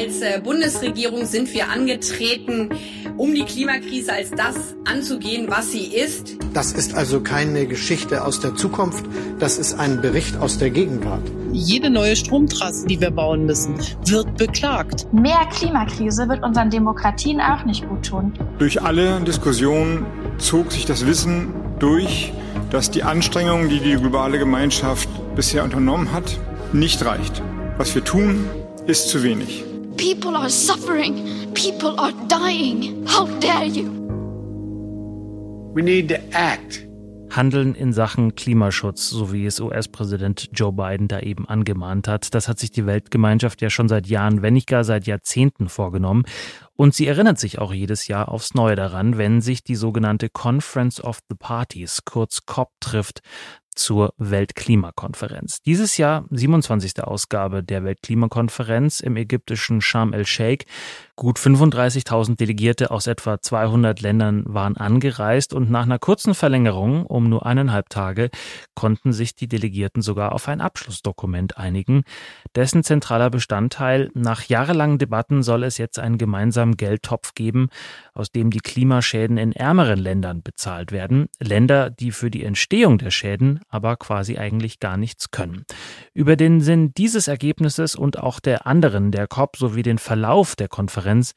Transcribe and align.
als 0.00 0.22
äh, 0.22 0.40
Bundesregierung 0.42 1.26
sind 1.26 1.52
wir 1.52 1.68
angetreten, 1.68 2.70
um 3.18 3.34
die 3.34 3.44
Klimakrise 3.44 4.12
als 4.12 4.30
das 4.30 4.74
anzugehen, 4.86 5.46
was 5.48 5.72
sie 5.72 5.94
ist. 5.94 6.36
Das 6.54 6.72
ist 6.72 6.94
also 6.94 7.20
keine 7.20 7.66
Geschichte 7.66 8.24
aus 8.24 8.40
der 8.40 8.54
Zukunft, 8.54 9.04
das 9.38 9.58
ist 9.58 9.74
ein 9.74 10.00
Bericht 10.00 10.38
aus 10.38 10.56
der 10.56 10.70
Gegenwart. 10.70 11.22
Jede 11.52 11.90
neue 11.90 12.16
Stromtrasse, 12.16 12.86
die 12.86 13.00
wir 13.00 13.10
bauen 13.10 13.44
müssen, 13.44 13.74
wird 14.06 14.36
beklagt. 14.38 15.06
Mehr 15.12 15.46
Klimakrise 15.52 16.28
wird 16.28 16.42
unseren 16.42 16.70
Demokratien 16.70 17.40
auch 17.40 17.64
nicht 17.64 17.86
gut 17.86 18.06
tun. 18.06 18.32
Durch 18.58 18.80
alle 18.80 19.20
Diskussionen 19.20 20.06
zog 20.38 20.72
sich 20.72 20.86
das 20.86 21.06
Wissen 21.06 21.48
durch, 21.78 22.32
dass 22.70 22.90
die 22.90 23.02
Anstrengungen, 23.02 23.68
die 23.68 23.80
die 23.80 23.96
globale 23.96 24.38
Gemeinschaft 24.38 25.08
bisher 25.34 25.64
unternommen 25.64 26.12
hat, 26.12 26.38
nicht 26.72 27.04
reicht. 27.04 27.42
Was 27.76 27.94
wir 27.94 28.04
tun, 28.04 28.48
ist 28.86 29.08
zu 29.08 29.22
wenig. 29.22 29.64
People 30.00 30.34
are 30.34 30.48
suffering. 30.48 31.52
People 31.52 32.00
are 32.00 32.12
dying. 32.26 33.06
How 33.06 33.26
dare 33.38 33.66
you? 33.66 33.90
We 35.74 35.82
need 35.82 36.08
to 36.08 36.18
act. 36.32 36.86
Handeln 37.28 37.74
in 37.74 37.92
Sachen 37.92 38.34
Klimaschutz, 38.34 39.10
so 39.10 39.30
wie 39.30 39.44
es 39.44 39.60
US-Präsident 39.60 40.48
Joe 40.54 40.72
Biden 40.72 41.06
da 41.06 41.20
eben 41.20 41.46
angemahnt 41.46 42.08
hat. 42.08 42.34
Das 42.34 42.48
hat 42.48 42.58
sich 42.58 42.70
die 42.70 42.86
Weltgemeinschaft 42.86 43.60
ja 43.60 43.68
schon 43.68 43.90
seit 43.90 44.06
Jahren, 44.06 44.40
wenn 44.40 44.54
nicht 44.54 44.68
gar 44.68 44.84
seit 44.84 45.06
Jahrzehnten 45.06 45.68
vorgenommen. 45.68 46.24
Und 46.76 46.94
sie 46.94 47.06
erinnert 47.06 47.38
sich 47.38 47.58
auch 47.58 47.74
jedes 47.74 48.08
Jahr 48.08 48.30
aufs 48.30 48.54
Neue 48.54 48.76
daran, 48.76 49.18
wenn 49.18 49.42
sich 49.42 49.64
die 49.64 49.76
sogenannte 49.76 50.30
Conference 50.30 50.98
of 51.04 51.18
the 51.28 51.36
Parties, 51.38 52.06
kurz 52.06 52.46
COP, 52.46 52.70
trifft 52.80 53.20
zur 53.80 54.12
Weltklimakonferenz. 54.18 55.62
Dieses 55.62 55.96
Jahr 55.96 56.26
27. 56.30 57.02
Ausgabe 57.02 57.64
der 57.64 57.82
Weltklimakonferenz 57.82 59.00
im 59.00 59.16
ägyptischen 59.16 59.80
Sharm 59.80 60.12
el-Sheikh. 60.12 60.66
Gut 61.16 61.38
35.000 61.38 62.36
Delegierte 62.36 62.90
aus 62.90 63.06
etwa 63.06 63.40
200 63.40 64.00
Ländern 64.00 64.44
waren 64.46 64.76
angereist 64.76 65.54
und 65.54 65.70
nach 65.70 65.84
einer 65.84 65.98
kurzen 65.98 66.34
Verlängerung 66.34 67.06
um 67.06 67.28
nur 67.28 67.46
eineinhalb 67.46 67.88
Tage 67.88 68.30
konnten 68.74 69.12
sich 69.12 69.34
die 69.34 69.48
Delegierten 69.48 70.02
sogar 70.02 70.32
auf 70.32 70.48
ein 70.48 70.60
Abschlussdokument 70.60 71.56
einigen. 71.58 72.04
Dessen 72.54 72.84
zentraler 72.84 73.30
Bestandteil, 73.30 74.10
nach 74.14 74.44
jahrelangen 74.44 74.98
Debatten 74.98 75.42
soll 75.42 75.64
es 75.64 75.78
jetzt 75.78 75.98
einen 75.98 76.18
gemeinsamen 76.18 76.76
Geldtopf 76.76 77.34
geben, 77.34 77.68
aus 78.14 78.30
dem 78.30 78.50
die 78.50 78.60
Klimaschäden 78.60 79.38
in 79.38 79.52
ärmeren 79.52 79.98
Ländern 79.98 80.42
bezahlt 80.42 80.92
werden. 80.92 81.28
Länder, 81.38 81.90
die 81.90 82.12
für 82.12 82.30
die 82.30 82.44
Entstehung 82.44 82.98
der 82.98 83.10
Schäden 83.10 83.60
aber 83.70 83.96
quasi 83.96 84.36
eigentlich 84.36 84.80
gar 84.80 84.96
nichts 84.96 85.30
können. 85.30 85.64
Über 86.12 86.36
den 86.36 86.60
Sinn 86.60 86.92
dieses 86.94 87.28
Ergebnisses 87.28 87.94
und 87.96 88.18
auch 88.18 88.40
der 88.40 88.66
anderen 88.66 89.12
der 89.12 89.26
COP 89.26 89.56
sowie 89.56 89.82
den 89.82 89.98
Verlauf 89.98 90.56
der 90.56 90.68
Konferenz 90.68 91.32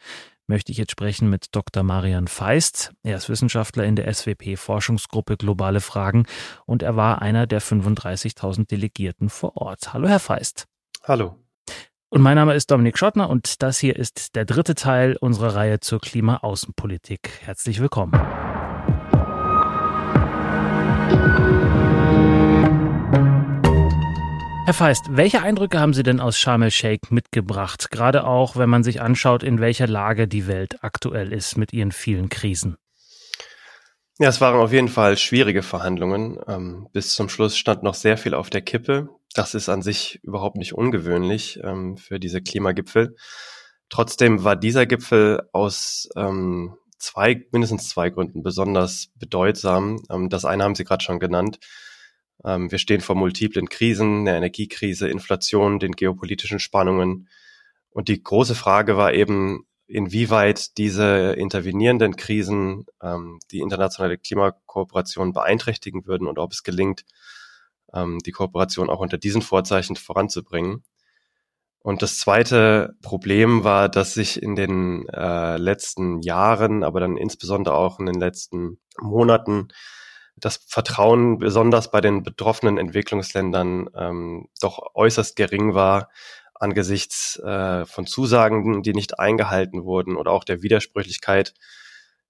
möchte 0.47 0.71
ich 0.71 0.77
jetzt 0.77 0.91
sprechen 0.91 1.29
mit 1.29 1.55
Dr. 1.55 1.83
Marian 1.83 2.27
Feist. 2.27 2.91
Er 3.03 3.17
ist 3.17 3.29
Wissenschaftler 3.29 3.85
in 3.85 3.95
der 3.95 4.13
SWP-Forschungsgruppe 4.13 5.37
Globale 5.37 5.79
Fragen 5.79 6.25
und 6.65 6.83
er 6.83 6.95
war 6.95 7.21
einer 7.21 7.47
der 7.47 7.61
35.000 7.61 8.67
Delegierten 8.67 9.29
vor 9.29 9.55
Ort. 9.57 9.93
Hallo, 9.93 10.07
Herr 10.07 10.19
Feist. 10.19 10.65
Hallo. 11.03 11.37
Und 12.09 12.21
mein 12.21 12.35
Name 12.35 12.53
ist 12.53 12.69
Dominik 12.69 12.99
Schottner 12.99 13.29
und 13.29 13.63
das 13.63 13.79
hier 13.79 13.95
ist 13.95 14.35
der 14.35 14.45
dritte 14.45 14.75
Teil 14.75 15.17
unserer 15.19 15.55
Reihe 15.55 15.79
zur 15.79 15.99
Klimaaußenpolitik. 15.99 17.39
Herzlich 17.41 17.79
willkommen. 17.79 18.11
Herr 24.65 24.73
Feist, 24.73 25.07
welche 25.09 25.41
Eindrücke 25.41 25.81
haben 25.81 25.93
Sie 25.93 26.03
denn 26.03 26.21
aus 26.21 26.37
Sharm 26.37 26.61
el-Sheikh 26.61 27.13
mitgebracht? 27.13 27.91
Gerade 27.91 28.25
auch, 28.25 28.55
wenn 28.55 28.69
man 28.69 28.81
sich 28.81 29.01
anschaut, 29.01 29.43
in 29.43 29.59
welcher 29.59 29.87
Lage 29.87 30.25
die 30.25 30.47
Welt 30.47 30.85
aktuell 30.85 31.33
ist 31.33 31.57
mit 31.57 31.73
ihren 31.73 31.91
vielen 31.91 32.29
Krisen. 32.29 32.77
Ja, 34.19 34.29
es 34.29 34.39
waren 34.39 34.61
auf 34.61 34.71
jeden 34.71 34.87
Fall 34.87 35.17
schwierige 35.17 35.63
Verhandlungen. 35.63 36.39
Ähm, 36.47 36.87
bis 36.93 37.13
zum 37.13 37.27
Schluss 37.27 37.57
stand 37.57 37.83
noch 37.83 37.93
sehr 37.93 38.15
viel 38.15 38.33
auf 38.33 38.49
der 38.49 38.61
Kippe. 38.61 39.09
Das 39.33 39.53
ist 39.53 39.67
an 39.67 39.81
sich 39.81 40.23
überhaupt 40.23 40.55
nicht 40.55 40.73
ungewöhnlich 40.73 41.59
ähm, 41.61 41.97
für 41.97 42.17
diese 42.17 42.41
Klimagipfel. 42.41 43.17
Trotzdem 43.89 44.45
war 44.45 44.55
dieser 44.55 44.85
Gipfel 44.85 45.41
aus 45.51 46.07
ähm, 46.15 46.77
zwei, 46.97 47.45
mindestens 47.51 47.89
zwei 47.89 48.11
Gründen 48.11 48.43
besonders 48.43 49.09
bedeutsam. 49.15 49.99
Das 50.29 50.45
eine 50.45 50.63
haben 50.63 50.75
Sie 50.75 50.85
gerade 50.85 51.03
schon 51.03 51.19
genannt. 51.19 51.59
Ähm, 52.43 52.71
wir 52.71 52.79
stehen 52.79 53.01
vor 53.01 53.15
multiplen 53.15 53.69
Krisen, 53.69 54.25
der 54.25 54.35
Energiekrise, 54.35 55.09
Inflation, 55.09 55.79
den 55.79 55.93
geopolitischen 55.93 56.59
Spannungen. 56.59 57.27
Und 57.89 58.07
die 58.07 58.21
große 58.21 58.55
Frage 58.55 58.97
war 58.97 59.13
eben, 59.13 59.65
inwieweit 59.87 60.77
diese 60.77 61.33
intervenierenden 61.33 62.15
Krisen 62.15 62.85
ähm, 63.01 63.39
die 63.51 63.59
internationale 63.59 64.17
Klimakooperation 64.17 65.33
beeinträchtigen 65.33 66.07
würden 66.07 66.27
und 66.27 66.39
ob 66.39 66.51
es 66.51 66.63
gelingt, 66.63 67.05
ähm, 67.93 68.19
die 68.25 68.31
Kooperation 68.31 68.89
auch 68.89 68.99
unter 68.99 69.17
diesen 69.17 69.41
Vorzeichen 69.41 69.95
voranzubringen. 69.95 70.83
Und 71.79 72.01
das 72.01 72.17
zweite 72.17 72.95
Problem 73.01 73.65
war, 73.65 73.89
dass 73.89 74.13
sich 74.13 74.41
in 74.41 74.55
den 74.55 75.07
äh, 75.09 75.57
letzten 75.57 76.21
Jahren, 76.21 76.83
aber 76.83 77.01
dann 77.01 77.17
insbesondere 77.17 77.75
auch 77.75 77.99
in 77.99 78.05
den 78.05 78.19
letzten 78.19 78.79
Monaten 79.01 79.67
das 80.35 80.57
Vertrauen 80.67 81.39
besonders 81.39 81.91
bei 81.91 82.01
den 82.01 82.23
betroffenen 82.23 82.77
Entwicklungsländern 82.77 83.89
ähm, 83.95 84.49
doch 84.61 84.93
äußerst 84.95 85.35
gering 85.35 85.73
war 85.73 86.09
angesichts 86.55 87.37
äh, 87.39 87.85
von 87.85 88.07
Zusagen, 88.07 88.83
die 88.83 88.93
nicht 88.93 89.19
eingehalten 89.19 89.83
wurden 89.83 90.15
oder 90.15 90.31
auch 90.31 90.43
der 90.43 90.61
Widersprüchlichkeit 90.61 91.53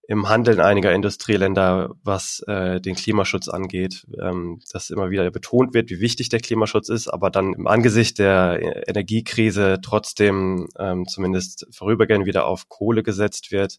im 0.06 0.28
Handeln 0.28 0.60
einiger 0.60 0.92
Industrieländer, 0.92 1.92
was 2.04 2.44
äh, 2.48 2.82
den 2.82 2.96
Klimaschutz 2.96 3.48
angeht, 3.48 4.06
ähm, 4.22 4.60
dass 4.72 4.90
immer 4.90 5.10
wieder 5.12 5.30
betont 5.32 5.74
wird, 5.74 5.90
wie 5.90 6.02
wichtig 6.02 6.28
der 6.28 6.42
Klimaschutz 6.42 6.90
ist, 6.90 7.08
aber 7.08 7.30
dann 7.30 7.54
im 7.54 7.68
Angesicht 7.68 8.20
der 8.20 8.88
Energiekrise 8.88 9.80
trotzdem 9.82 10.68
ähm, 10.78 11.08
zumindest 11.08 11.68
vorübergehend 11.72 12.26
wieder 12.26 12.46
auf 12.46 12.68
Kohle 12.68 13.02
gesetzt 13.02 13.52
wird 13.52 13.78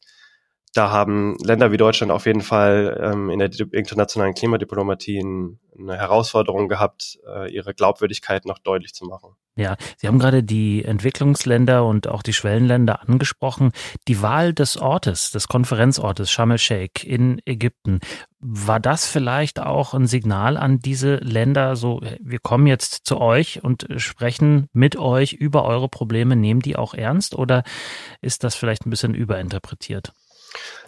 da 0.74 0.90
haben 0.90 1.36
Länder 1.38 1.72
wie 1.72 1.76
Deutschland 1.76 2.12
auf 2.12 2.26
jeden 2.26 2.42
Fall 2.42 3.00
ähm, 3.00 3.30
in 3.30 3.38
der 3.38 3.50
internationalen 3.72 4.34
Klimadiplomatie 4.34 5.20
eine 5.20 5.96
Herausforderung 5.96 6.68
gehabt, 6.68 7.18
äh, 7.26 7.52
ihre 7.52 7.74
Glaubwürdigkeit 7.74 8.44
noch 8.44 8.58
deutlich 8.58 8.92
zu 8.92 9.04
machen. 9.06 9.36
Ja, 9.56 9.76
Sie 9.98 10.08
haben 10.08 10.18
gerade 10.18 10.42
die 10.42 10.84
Entwicklungsländer 10.84 11.84
und 11.84 12.08
auch 12.08 12.24
die 12.24 12.32
Schwellenländer 12.32 13.08
angesprochen. 13.08 13.70
Die 14.08 14.20
Wahl 14.20 14.52
des 14.52 14.76
Ortes, 14.76 15.30
des 15.30 15.46
Konferenzortes 15.46 16.28
Sharm 16.28 16.50
el-Sheikh 16.50 17.06
in 17.06 17.40
Ägypten, 17.44 18.00
war 18.40 18.80
das 18.80 19.06
vielleicht 19.06 19.60
auch 19.60 19.94
ein 19.94 20.08
Signal 20.08 20.56
an 20.56 20.80
diese 20.80 21.16
Länder, 21.16 21.76
so 21.76 22.00
wir 22.20 22.40
kommen 22.40 22.66
jetzt 22.66 23.06
zu 23.06 23.20
euch 23.20 23.62
und 23.62 23.86
sprechen 23.96 24.66
mit 24.72 24.96
euch 24.96 25.34
über 25.34 25.64
eure 25.64 25.88
Probleme, 25.88 26.34
nehmen 26.34 26.60
die 26.60 26.74
auch 26.74 26.92
ernst 26.92 27.36
oder 27.36 27.62
ist 28.20 28.42
das 28.42 28.56
vielleicht 28.56 28.86
ein 28.86 28.90
bisschen 28.90 29.14
überinterpretiert? 29.14 30.12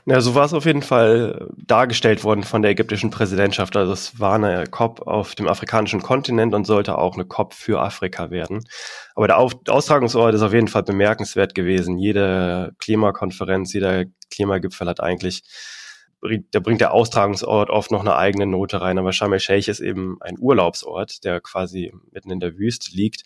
Ja, 0.09 0.21
so 0.21 0.37
war 0.37 0.45
es 0.45 0.55
auf 0.55 0.67
jeden 0.67 0.83
Fall 0.83 1.49
dargestellt 1.57 2.23
worden 2.23 2.45
von 2.45 2.63
der 2.63 2.71
ägyptischen 2.71 3.11
Präsidentschaft. 3.11 3.75
Also 3.75 3.93
es 3.93 4.21
war 4.21 4.35
eine 4.35 4.65
COP 4.69 5.05
auf 5.05 5.35
dem 5.35 5.49
afrikanischen 5.49 6.01
Kontinent 6.01 6.55
und 6.55 6.65
sollte 6.65 6.97
auch 6.97 7.15
eine 7.15 7.25
COP 7.25 7.55
für 7.55 7.81
Afrika 7.81 8.31
werden. 8.31 8.65
Aber 9.17 9.27
der 9.27 9.37
Austragungsort 9.39 10.33
ist 10.33 10.43
auf 10.43 10.53
jeden 10.53 10.69
Fall 10.69 10.85
bemerkenswert 10.85 11.57
gewesen. 11.57 11.99
Jede 11.99 12.73
Klimakonferenz, 12.79 13.73
jeder 13.73 14.05
Klimagipfel 14.31 14.89
hat 14.89 15.01
eigentlich 15.01 15.43
da 16.51 16.61
bringt 16.61 16.81
der 16.81 16.93
Austragungsort 16.93 17.71
oft 17.71 17.91
noch 17.91 18.01
eine 18.01 18.17
eigene 18.17 18.47
Note 18.47 18.81
rein. 18.81 18.99
Aber 18.99 19.13
Sharm 19.13 19.33
el-Sheikh 19.33 19.71
ist 19.71 19.81
eben 19.81 20.19
ein 20.21 20.37
Urlaubsort, 20.39 21.25
der 21.25 21.41
quasi 21.41 21.93
mitten 22.13 22.31
in 22.31 22.41
der 22.41 22.57
Wüste 22.57 22.95
liegt. 22.95 23.23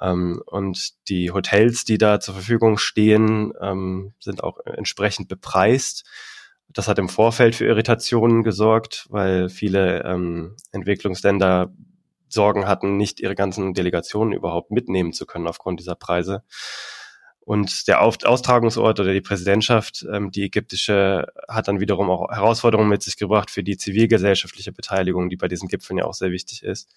Ähm, 0.00 0.42
und 0.46 1.08
die 1.08 1.30
Hotels, 1.30 1.84
die 1.84 1.98
da 1.98 2.20
zur 2.20 2.34
Verfügung 2.34 2.78
stehen, 2.78 3.52
ähm, 3.60 4.12
sind 4.20 4.42
auch 4.42 4.58
entsprechend 4.64 5.28
bepreist. 5.28 6.04
Das 6.68 6.88
hat 6.88 6.98
im 6.98 7.08
Vorfeld 7.08 7.54
für 7.54 7.66
Irritationen 7.66 8.42
gesorgt, 8.42 9.06
weil 9.08 9.48
viele 9.48 10.02
ähm, 10.04 10.56
Entwicklungsländer 10.72 11.72
Sorgen 12.28 12.66
hatten, 12.66 12.96
nicht 12.96 13.20
ihre 13.20 13.36
ganzen 13.36 13.72
Delegationen 13.72 14.32
überhaupt 14.32 14.70
mitnehmen 14.70 15.12
zu 15.12 15.26
können 15.26 15.46
aufgrund 15.46 15.78
dieser 15.80 15.94
Preise. 15.94 16.42
Und 17.40 17.86
der 17.86 18.02
Austragungsort 18.02 18.98
oder 18.98 19.12
die 19.12 19.20
Präsidentschaft, 19.20 20.04
ähm, 20.12 20.32
die 20.32 20.42
ägyptische, 20.42 21.28
hat 21.48 21.68
dann 21.68 21.78
wiederum 21.78 22.10
auch 22.10 22.28
Herausforderungen 22.28 22.88
mit 22.88 23.04
sich 23.04 23.16
gebracht 23.16 23.52
für 23.52 23.62
die 23.62 23.76
zivilgesellschaftliche 23.76 24.72
Beteiligung, 24.72 25.30
die 25.30 25.36
bei 25.36 25.46
diesen 25.46 25.68
Gipfeln 25.68 25.98
ja 25.98 26.06
auch 26.06 26.14
sehr 26.14 26.32
wichtig 26.32 26.64
ist 26.64 26.92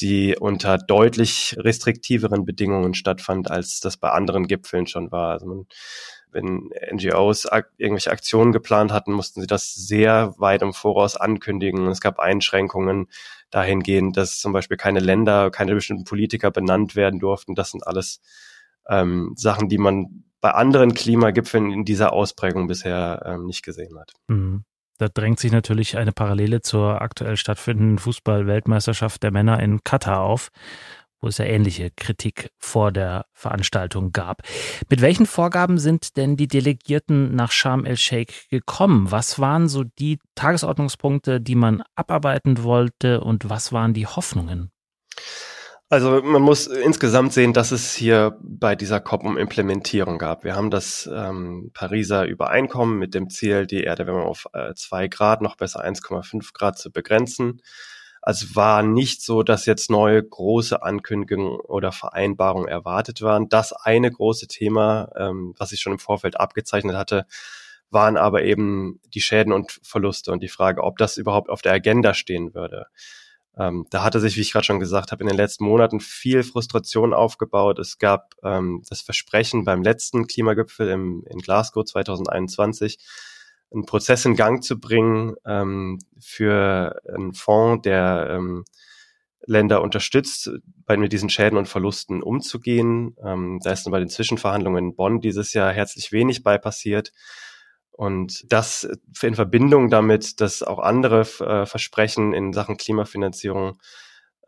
die 0.00 0.36
unter 0.38 0.78
deutlich 0.78 1.56
restriktiveren 1.58 2.44
Bedingungen 2.44 2.94
stattfand, 2.94 3.50
als 3.50 3.80
das 3.80 3.96
bei 3.96 4.10
anderen 4.10 4.46
Gipfeln 4.46 4.86
schon 4.86 5.10
war. 5.10 5.32
Also 5.32 5.46
man, 5.46 5.66
wenn 6.32 6.70
NGOs 6.92 7.46
ak 7.46 7.70
irgendwelche 7.76 8.10
Aktionen 8.10 8.52
geplant 8.52 8.92
hatten, 8.92 9.12
mussten 9.12 9.40
sie 9.40 9.46
das 9.46 9.74
sehr 9.74 10.34
weit 10.38 10.62
im 10.62 10.72
Voraus 10.72 11.16
ankündigen. 11.16 11.86
Es 11.88 12.00
gab 12.00 12.18
Einschränkungen 12.18 13.08
dahingehend, 13.50 14.16
dass 14.16 14.38
zum 14.38 14.52
Beispiel 14.52 14.76
keine 14.76 15.00
Länder, 15.00 15.50
keine 15.50 15.74
bestimmten 15.74 16.04
Politiker 16.04 16.50
benannt 16.50 16.94
werden 16.96 17.18
durften. 17.18 17.54
Das 17.54 17.72
sind 17.72 17.86
alles 17.86 18.20
ähm, 18.88 19.34
Sachen, 19.36 19.68
die 19.68 19.78
man 19.78 20.24
bei 20.40 20.52
anderen 20.52 20.94
Klimagipfeln 20.94 21.70
in 21.70 21.84
dieser 21.84 22.12
Ausprägung 22.12 22.66
bisher 22.66 23.22
ähm, 23.26 23.44
nicht 23.44 23.62
gesehen 23.64 23.98
hat. 23.98 24.12
Mhm. 24.28 24.64
Da 25.00 25.08
drängt 25.08 25.40
sich 25.40 25.50
natürlich 25.50 25.96
eine 25.96 26.12
Parallele 26.12 26.60
zur 26.60 27.00
aktuell 27.00 27.38
stattfindenden 27.38 27.98
Fußball-Weltmeisterschaft 27.98 29.22
der 29.22 29.30
Männer 29.30 29.58
in 29.62 29.82
Katar 29.82 30.20
auf, 30.20 30.50
wo 31.22 31.28
es 31.28 31.38
ja 31.38 31.46
ähnliche 31.46 31.90
Kritik 31.96 32.50
vor 32.58 32.92
der 32.92 33.24
Veranstaltung 33.32 34.12
gab. 34.12 34.42
Mit 34.90 35.00
welchen 35.00 35.24
Vorgaben 35.24 35.78
sind 35.78 36.18
denn 36.18 36.36
die 36.36 36.48
Delegierten 36.48 37.34
nach 37.34 37.50
Sharm 37.50 37.86
el-Sheikh 37.86 38.50
gekommen? 38.50 39.10
Was 39.10 39.38
waren 39.38 39.68
so 39.68 39.84
die 39.84 40.18
Tagesordnungspunkte, 40.34 41.40
die 41.40 41.54
man 41.54 41.82
abarbeiten 41.94 42.62
wollte 42.62 43.22
und 43.22 43.48
was 43.48 43.72
waren 43.72 43.94
die 43.94 44.06
Hoffnungen? 44.06 44.70
Also 45.92 46.22
man 46.22 46.40
muss 46.40 46.68
insgesamt 46.68 47.32
sehen, 47.32 47.52
dass 47.52 47.72
es 47.72 47.96
hier 47.96 48.38
bei 48.40 48.76
dieser 48.76 49.00
COP 49.00 49.24
um 49.24 49.36
Implementierung 49.36 50.18
gab. 50.18 50.44
Wir 50.44 50.54
haben 50.54 50.70
das 50.70 51.10
ähm, 51.12 51.72
Pariser 51.74 52.26
Übereinkommen 52.26 52.96
mit 52.96 53.12
dem 53.12 53.28
Ziel, 53.28 53.66
die 53.66 53.82
Erderwärmung 53.82 54.22
auf 54.22 54.46
äh, 54.52 54.72
zwei 54.74 55.08
Grad, 55.08 55.42
noch 55.42 55.56
besser 55.56 55.84
1,5 55.84 56.52
Grad 56.52 56.78
zu 56.78 56.92
begrenzen. 56.92 57.60
Also 58.22 58.54
war 58.54 58.84
nicht 58.84 59.20
so, 59.20 59.42
dass 59.42 59.66
jetzt 59.66 59.90
neue 59.90 60.22
große 60.22 60.80
Ankündigungen 60.80 61.58
oder 61.58 61.90
Vereinbarungen 61.90 62.68
erwartet 62.68 63.20
waren. 63.20 63.48
Das 63.48 63.72
eine 63.72 64.12
große 64.12 64.46
Thema, 64.46 65.10
ähm, 65.16 65.54
was 65.58 65.72
ich 65.72 65.80
schon 65.80 65.94
im 65.94 65.98
Vorfeld 65.98 66.38
abgezeichnet 66.38 66.94
hatte, 66.94 67.26
waren 67.90 68.16
aber 68.16 68.44
eben 68.44 69.00
die 69.12 69.20
Schäden 69.20 69.52
und 69.52 69.80
Verluste 69.82 70.30
und 70.30 70.40
die 70.40 70.48
Frage, 70.48 70.84
ob 70.84 70.98
das 70.98 71.16
überhaupt 71.16 71.50
auf 71.50 71.62
der 71.62 71.72
Agenda 71.72 72.14
stehen 72.14 72.54
würde. 72.54 72.86
Ähm, 73.58 73.86
da 73.90 74.04
hatte 74.04 74.20
sich, 74.20 74.36
wie 74.36 74.40
ich 74.40 74.52
gerade 74.52 74.64
schon 74.64 74.80
gesagt 74.80 75.12
habe, 75.12 75.22
in 75.22 75.28
den 75.28 75.36
letzten 75.36 75.64
Monaten 75.64 76.00
viel 76.00 76.42
Frustration 76.42 77.12
aufgebaut. 77.12 77.78
Es 77.78 77.98
gab 77.98 78.34
ähm, 78.42 78.82
das 78.88 79.00
Versprechen 79.00 79.64
beim 79.64 79.82
letzten 79.82 80.26
Klimagipfel 80.26 80.88
im, 80.88 81.24
in 81.28 81.38
Glasgow 81.40 81.84
2021, 81.84 82.98
einen 83.72 83.86
Prozess 83.86 84.24
in 84.24 84.36
Gang 84.36 84.62
zu 84.62 84.78
bringen 84.78 85.34
ähm, 85.44 85.98
für 86.18 87.00
einen 87.12 87.34
Fonds, 87.34 87.82
der 87.82 88.28
ähm, 88.30 88.64
Länder 89.46 89.82
unterstützt, 89.82 90.50
bei 90.86 90.96
mit 90.96 91.12
diesen 91.12 91.30
Schäden 91.30 91.58
und 91.58 91.68
Verlusten 91.68 92.22
umzugehen. 92.22 93.16
Ähm, 93.24 93.58
da 93.62 93.72
ist 93.72 93.84
dann 93.84 93.92
bei 93.92 93.98
den 93.98 94.08
Zwischenverhandlungen 94.08 94.84
in 94.90 94.96
Bonn 94.96 95.20
dieses 95.20 95.54
Jahr 95.54 95.72
herzlich 95.72 96.12
wenig 96.12 96.42
bei 96.42 96.58
passiert. 96.58 97.12
Und 97.92 98.50
das 98.50 98.88
in 99.22 99.34
Verbindung 99.34 99.90
damit, 99.90 100.40
dass 100.40 100.62
auch 100.62 100.78
andere 100.78 101.20
äh, 101.20 101.66
Versprechen 101.66 102.32
in 102.32 102.52
Sachen 102.52 102.76
Klimafinanzierung 102.76 103.78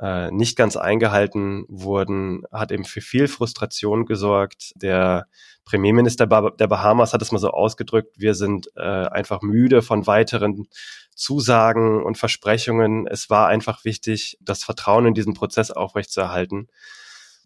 äh, 0.01 0.31
nicht 0.31 0.57
ganz 0.57 0.77
eingehalten 0.77 1.65
wurden, 1.69 2.43
hat 2.51 2.73
eben 2.73 2.85
für 2.85 3.01
viel 3.01 3.29
Frustration 3.29 4.07
gesorgt. 4.07 4.73
Der 4.75 5.27
Premierminister 5.65 6.27
der 6.27 6.67
Bahamas 6.67 7.13
hat 7.13 7.23
es 7.23 7.31
mal 7.31 7.39
so 7.39 7.51
ausgedrückt, 7.51 8.17
wir 8.19 8.35
sind 8.35 8.69
äh, 8.75 8.81
einfach 8.81 9.43
müde 9.43 9.83
von 9.83 10.07
weiteren 10.07 10.67
Zusagen 11.15 12.03
und 12.03 12.19
Versprechungen. 12.19 13.07
Es 13.07 13.31
war 13.31 13.47
einfach 13.49 13.85
wichtig, 13.85 14.39
das 14.41 14.65
Vertrauen 14.65 15.07
in 15.07 15.15
diesen 15.15 15.35
Prozess 15.35 15.71
aufrechtzuerhalten 15.71 16.69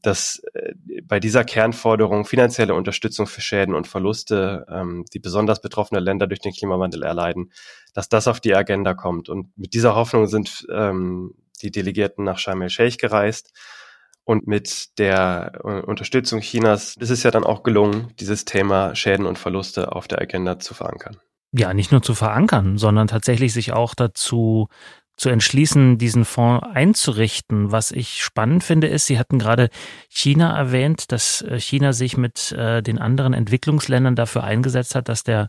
dass 0.02 0.42
äh, 0.54 0.72
bei 1.04 1.20
dieser 1.20 1.44
Kernforderung 1.44 2.24
finanzielle 2.24 2.74
Unterstützung 2.74 3.26
für 3.26 3.40
Schäden 3.40 3.74
und 3.74 3.86
Verluste, 3.86 4.66
ähm, 4.70 5.04
die 5.12 5.18
besonders 5.18 5.60
betroffene 5.60 6.00
Länder 6.00 6.26
durch 6.26 6.40
den 6.40 6.52
Klimawandel 6.52 7.02
erleiden, 7.02 7.52
dass 7.94 8.08
das 8.08 8.28
auf 8.28 8.40
die 8.40 8.54
Agenda 8.54 8.94
kommt. 8.94 9.28
Und 9.28 9.56
mit 9.58 9.74
dieser 9.74 9.94
Hoffnung 9.94 10.26
sind 10.26 10.66
ähm, 10.70 11.34
die 11.62 11.70
Delegierten 11.70 12.24
nach 12.24 12.38
Sharm 12.38 12.62
el-Sheikh 12.62 12.96
gereist. 12.98 13.52
Und 14.24 14.46
mit 14.46 14.98
der 14.98 15.52
äh, 15.64 15.80
Unterstützung 15.82 16.40
Chinas 16.40 16.96
ist 16.98 17.10
es 17.10 17.22
ja 17.22 17.30
dann 17.30 17.44
auch 17.44 17.62
gelungen, 17.62 18.12
dieses 18.18 18.44
Thema 18.44 18.94
Schäden 18.94 19.24
und 19.24 19.38
Verluste 19.38 19.92
auf 19.92 20.08
der 20.08 20.20
Agenda 20.20 20.58
zu 20.58 20.74
verankern. 20.74 21.18
Ja, 21.52 21.72
nicht 21.72 21.92
nur 21.92 22.02
zu 22.02 22.14
verankern, 22.14 22.76
sondern 22.76 23.06
tatsächlich 23.06 23.52
sich 23.52 23.72
auch 23.72 23.94
dazu 23.94 24.68
zu 25.16 25.28
entschließen, 25.30 25.98
diesen 25.98 26.24
Fonds 26.24 26.66
einzurichten. 26.66 27.72
Was 27.72 27.90
ich 27.90 28.22
spannend 28.22 28.64
finde, 28.64 28.86
ist, 28.86 29.06
Sie 29.06 29.18
hatten 29.18 29.38
gerade 29.38 29.70
China 30.08 30.56
erwähnt, 30.56 31.10
dass 31.12 31.42
äh, 31.42 31.58
China 31.58 31.92
sich 31.92 32.16
mit 32.16 32.52
äh, 32.52 32.82
den 32.82 32.98
anderen 32.98 33.32
Entwicklungsländern 33.32 34.16
dafür 34.16 34.44
eingesetzt 34.44 34.94
hat, 34.94 35.08
dass 35.08 35.24
der 35.24 35.48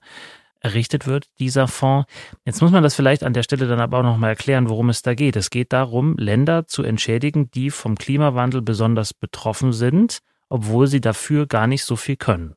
errichtet 0.60 1.06
wird, 1.06 1.28
dieser 1.40 1.68
Fonds. 1.68 2.10
Jetzt 2.46 2.62
muss 2.62 2.72
man 2.72 2.84
das 2.84 2.96
vielleicht 2.96 3.24
an 3.24 3.34
der 3.34 3.44
Stelle 3.44 3.68
dann 3.68 3.80
aber 3.80 4.00
auch 4.00 4.04
nochmal 4.04 4.32
erklären, 4.32 4.70
worum 4.70 4.90
es 4.90 5.02
da 5.02 5.14
geht. 5.14 5.36
Es 5.36 5.50
geht 5.50 5.74
darum, 5.74 6.18
Länder 6.18 6.66
zu 6.68 6.84
entschädigen, 6.84 7.52
die 7.52 7.70
vom 7.70 7.96
Klimawandel 7.96 8.62
besonders 8.62 9.14
betroffen 9.14 9.74
sind, 9.74 10.20
obwohl 10.50 10.88
sie 10.88 11.02
dafür 11.02 11.46
gar 11.46 11.68
nicht 11.68 11.84
so 11.84 11.96
viel 11.96 12.16
können. 12.16 12.56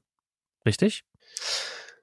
Richtig? 0.65 1.05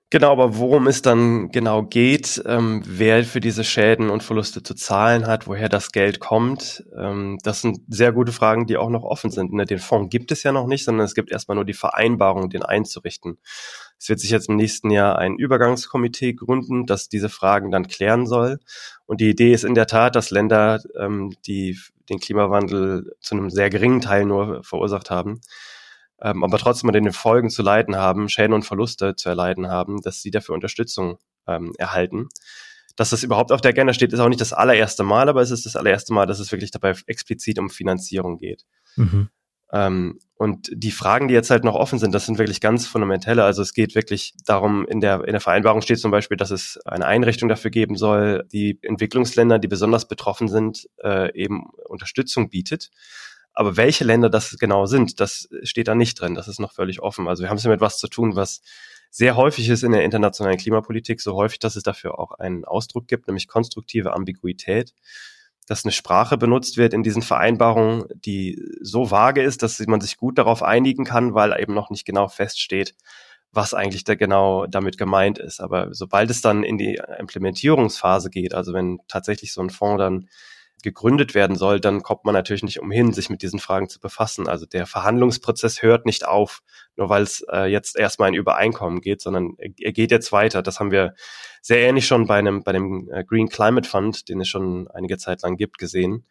Genau, 0.09 0.31
aber 0.31 0.57
worum 0.57 0.87
es 0.87 1.01
dann 1.01 1.49
genau 1.51 1.83
geht, 1.83 2.41
ähm, 2.45 2.81
wer 2.85 3.25
für 3.25 3.41
diese 3.41 3.65
Schäden 3.65 4.09
und 4.09 4.23
Verluste 4.23 4.63
zu 4.63 4.73
zahlen 4.73 5.27
hat, 5.27 5.47
woher 5.47 5.67
das 5.67 5.91
Geld 5.91 6.21
kommt, 6.21 6.85
ähm, 6.97 7.37
das 7.43 7.61
sind 7.61 7.81
sehr 7.89 8.13
gute 8.13 8.31
Fragen, 8.31 8.67
die 8.67 8.77
auch 8.77 8.89
noch 8.89 9.03
offen 9.03 9.31
sind. 9.31 9.51
Ne? 9.51 9.65
Den 9.65 9.79
Fonds 9.79 10.09
gibt 10.09 10.31
es 10.31 10.43
ja 10.43 10.53
noch 10.53 10.65
nicht, 10.65 10.85
sondern 10.85 11.05
es 11.05 11.13
gibt 11.13 11.29
erstmal 11.29 11.55
nur 11.55 11.65
die 11.65 11.73
Vereinbarung, 11.73 12.49
den 12.49 12.63
einzurichten. 12.63 13.37
Es 13.99 14.07
wird 14.07 14.21
sich 14.21 14.29
jetzt 14.29 14.47
im 14.47 14.55
nächsten 14.55 14.91
Jahr 14.91 15.17
ein 15.17 15.35
Übergangskomitee 15.35 16.35
gründen, 16.35 16.85
das 16.85 17.09
diese 17.09 17.27
Fragen 17.27 17.69
dann 17.69 17.89
klären 17.89 18.27
soll. 18.27 18.59
Und 19.07 19.19
die 19.19 19.29
Idee 19.29 19.51
ist 19.51 19.65
in 19.65 19.75
der 19.75 19.87
Tat, 19.87 20.15
dass 20.15 20.31
Länder, 20.31 20.79
ähm, 20.97 21.33
die 21.45 21.77
den 22.07 22.21
Klimawandel 22.21 23.13
zu 23.19 23.35
einem 23.35 23.49
sehr 23.49 23.69
geringen 23.69 23.99
Teil 23.99 24.23
nur 24.23 24.63
verursacht 24.63 25.09
haben, 25.09 25.41
ähm, 26.21 26.43
aber 26.43 26.57
trotzdem 26.57 26.89
an 26.89 26.93
den 26.93 27.11
Folgen 27.13 27.49
zu 27.49 27.61
leiden 27.61 27.95
haben, 27.95 28.29
Schäden 28.29 28.53
und 28.53 28.63
Verluste 28.63 29.15
zu 29.15 29.29
erleiden 29.29 29.67
haben, 29.69 30.01
dass 30.01 30.21
sie 30.21 30.31
dafür 30.31 30.55
Unterstützung 30.55 31.17
ähm, 31.47 31.73
erhalten. 31.77 32.29
Dass 32.95 33.11
das 33.11 33.23
überhaupt 33.23 33.51
auf 33.51 33.61
der 33.61 33.69
Agenda 33.69 33.93
steht, 33.93 34.11
ist 34.11 34.19
auch 34.19 34.29
nicht 34.29 34.41
das 34.41 34.53
allererste 34.53 35.03
Mal, 35.03 35.29
aber 35.29 35.41
es 35.41 35.51
ist 35.51 35.65
das 35.65 35.75
allererste 35.75 36.13
Mal, 36.13 36.25
dass 36.25 36.39
es 36.39 36.51
wirklich 36.51 36.71
dabei 36.71 36.95
explizit 37.05 37.59
um 37.59 37.69
Finanzierung 37.69 38.37
geht. 38.37 38.65
Mhm. 38.95 39.29
Ähm, 39.71 40.19
und 40.35 40.69
die 40.71 40.91
Fragen, 40.91 41.27
die 41.27 41.33
jetzt 41.33 41.49
halt 41.49 41.63
noch 41.63 41.75
offen 41.75 41.99
sind, 41.99 42.13
das 42.13 42.25
sind 42.25 42.37
wirklich 42.37 42.61
ganz 42.61 42.85
fundamentelle. 42.87 43.43
Also 43.43 43.61
es 43.61 43.73
geht 43.73 43.95
wirklich 43.95 44.33
darum, 44.45 44.85
in 44.87 45.01
der, 45.01 45.25
in 45.25 45.31
der 45.31 45.41
Vereinbarung 45.41 45.81
steht 45.81 45.99
zum 45.99 46.11
Beispiel, 46.11 46.37
dass 46.37 46.51
es 46.51 46.79
eine 46.85 47.05
Einrichtung 47.05 47.49
dafür 47.49 47.71
geben 47.71 47.95
soll, 47.97 48.45
die 48.51 48.79
Entwicklungsländer, 48.81 49.59
die 49.59 49.67
besonders 49.67 50.07
betroffen 50.07 50.47
sind, 50.47 50.87
äh, 51.03 51.33
eben 51.35 51.67
Unterstützung 51.87 52.49
bietet. 52.49 52.91
Aber 53.59 53.75
welche 53.75 54.03
Länder 54.03 54.29
das 54.29 54.55
genau 54.59 54.85
sind, 54.85 55.19
das 55.19 55.49
steht 55.63 55.87
da 55.87 55.95
nicht 55.95 56.21
drin. 56.21 56.35
Das 56.35 56.47
ist 56.47 56.59
noch 56.59 56.73
völlig 56.73 57.01
offen. 57.01 57.27
Also 57.27 57.41
wir 57.41 57.49
haben 57.49 57.57
es 57.57 57.63
ja 57.63 57.71
mit 57.71 57.81
was 57.81 57.97
zu 57.97 58.07
tun, 58.07 58.35
was 58.35 58.61
sehr 59.09 59.35
häufig 59.35 59.67
ist 59.69 59.81
in 59.81 59.93
der 59.93 60.03
internationalen 60.03 60.59
Klimapolitik, 60.59 61.21
so 61.21 61.33
häufig, 61.33 61.57
dass 61.57 61.75
es 61.75 61.81
dafür 61.81 62.19
auch 62.19 62.33
einen 62.33 62.65
Ausdruck 62.65 63.07
gibt, 63.07 63.25
nämlich 63.25 63.47
konstruktive 63.47 64.13
Ambiguität, 64.13 64.93
dass 65.65 65.85
eine 65.85 65.91
Sprache 65.91 66.37
benutzt 66.37 66.77
wird 66.77 66.93
in 66.93 67.01
diesen 67.01 67.23
Vereinbarungen, 67.23 68.05
die 68.13 68.61
so 68.79 69.09
vage 69.09 69.41
ist, 69.41 69.63
dass 69.63 69.79
man 69.87 70.01
sich 70.01 70.17
gut 70.17 70.37
darauf 70.37 70.61
einigen 70.61 71.03
kann, 71.03 71.33
weil 71.33 71.59
eben 71.59 71.73
noch 71.73 71.89
nicht 71.89 72.05
genau 72.05 72.27
feststeht, 72.27 72.93
was 73.51 73.73
eigentlich 73.73 74.03
da 74.03 74.13
genau 74.13 74.67
damit 74.67 74.99
gemeint 74.99 75.39
ist. 75.39 75.61
Aber 75.61 75.95
sobald 75.95 76.29
es 76.29 76.41
dann 76.41 76.61
in 76.61 76.77
die 76.77 77.01
Implementierungsphase 77.17 78.29
geht, 78.29 78.53
also 78.53 78.73
wenn 78.73 78.99
tatsächlich 79.07 79.51
so 79.51 79.61
ein 79.61 79.71
Fonds 79.71 79.97
dann 79.97 80.29
gegründet 80.83 81.33
werden 81.33 81.55
soll, 81.55 81.79
dann 81.79 82.03
kommt 82.03 82.23
man 82.23 82.33
natürlich 82.33 82.63
nicht 82.63 82.79
umhin, 82.79 83.11
sich 83.13 83.29
mit 83.29 83.41
diesen 83.41 83.59
Fragen 83.59 83.89
zu 83.89 83.99
befassen. 83.99 84.47
Also 84.47 84.65
der 84.65 84.85
Verhandlungsprozess 84.85 85.81
hört 85.81 86.05
nicht 86.05 86.27
auf, 86.27 86.61
nur 86.95 87.09
weil 87.09 87.23
es 87.23 87.43
äh, 87.51 87.65
jetzt 87.65 87.97
erstmal 87.97 88.29
ein 88.29 88.35
Übereinkommen 88.35 89.01
geht, 89.01 89.21
sondern 89.21 89.55
er, 89.57 89.91
geht 89.91 90.11
jetzt 90.11 90.31
weiter. 90.31 90.61
Das 90.61 90.79
haben 90.79 90.91
wir 90.91 91.15
sehr 91.61 91.79
ähnlich 91.79 92.05
schon 92.05 92.27
bei 92.27 92.37
einem 92.37 92.63
bei 92.63 92.73
dem 92.73 93.09
äh, 93.11 93.23
Green 93.23 93.49
Climate 93.49 93.89
Fund, 93.89 94.29
den 94.29 94.41
es 94.41 94.47
schon 94.47 94.87
einige 94.89 95.17
Zeit 95.17 95.41
lang 95.41 95.57
gibt, 95.57 95.77
gesehen. 95.79 96.25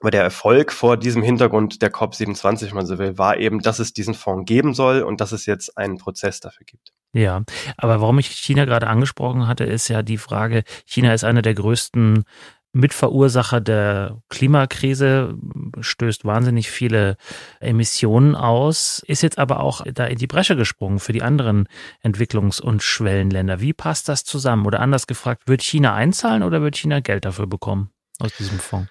Aber 0.00 0.10
der 0.10 0.22
Erfolg 0.22 0.72
vor 0.72 0.96
diesem 0.96 1.22
Hintergrund 1.22 1.80
der 1.80 1.92
COP27, 1.92 2.68
wenn 2.68 2.74
man 2.74 2.86
so 2.86 2.98
will, 2.98 3.18
war 3.18 3.36
eben, 3.36 3.60
dass 3.60 3.78
es 3.78 3.92
diesen 3.92 4.14
Fonds 4.14 4.48
geben 4.48 4.74
soll 4.74 5.02
und 5.02 5.20
dass 5.20 5.30
es 5.30 5.46
jetzt 5.46 5.78
einen 5.78 5.98
Prozess 5.98 6.40
dafür 6.40 6.66
gibt. 6.66 6.92
Ja, 7.12 7.42
aber 7.76 8.00
warum 8.00 8.18
ich 8.18 8.28
China 8.28 8.64
gerade 8.64 8.88
angesprochen 8.88 9.46
hatte, 9.46 9.64
ist 9.64 9.86
ja 9.88 10.02
die 10.02 10.18
Frage, 10.18 10.64
China 10.86 11.14
ist 11.14 11.22
einer 11.22 11.42
der 11.42 11.54
größten 11.54 12.24
Mitverursacher 12.72 13.60
der 13.60 14.22
Klimakrise, 14.28 15.34
stößt 15.80 16.24
wahnsinnig 16.24 16.70
viele 16.70 17.16
Emissionen 17.60 18.34
aus, 18.34 19.02
ist 19.06 19.22
jetzt 19.22 19.38
aber 19.38 19.60
auch 19.60 19.84
da 19.92 20.06
in 20.06 20.18
die 20.18 20.26
Bresche 20.26 20.56
gesprungen 20.56 20.98
für 20.98 21.12
die 21.12 21.22
anderen 21.22 21.68
Entwicklungs- 22.02 22.62
und 22.62 22.82
Schwellenländer. 22.82 23.60
Wie 23.60 23.74
passt 23.74 24.08
das 24.08 24.24
zusammen? 24.24 24.66
Oder 24.66 24.80
anders 24.80 25.06
gefragt, 25.06 25.42
wird 25.46 25.62
China 25.62 25.94
einzahlen 25.94 26.42
oder 26.42 26.62
wird 26.62 26.76
China 26.76 27.00
Geld 27.00 27.24
dafür 27.26 27.46
bekommen 27.46 27.90
aus 28.18 28.34
diesem 28.36 28.58
Fonds? 28.58 28.90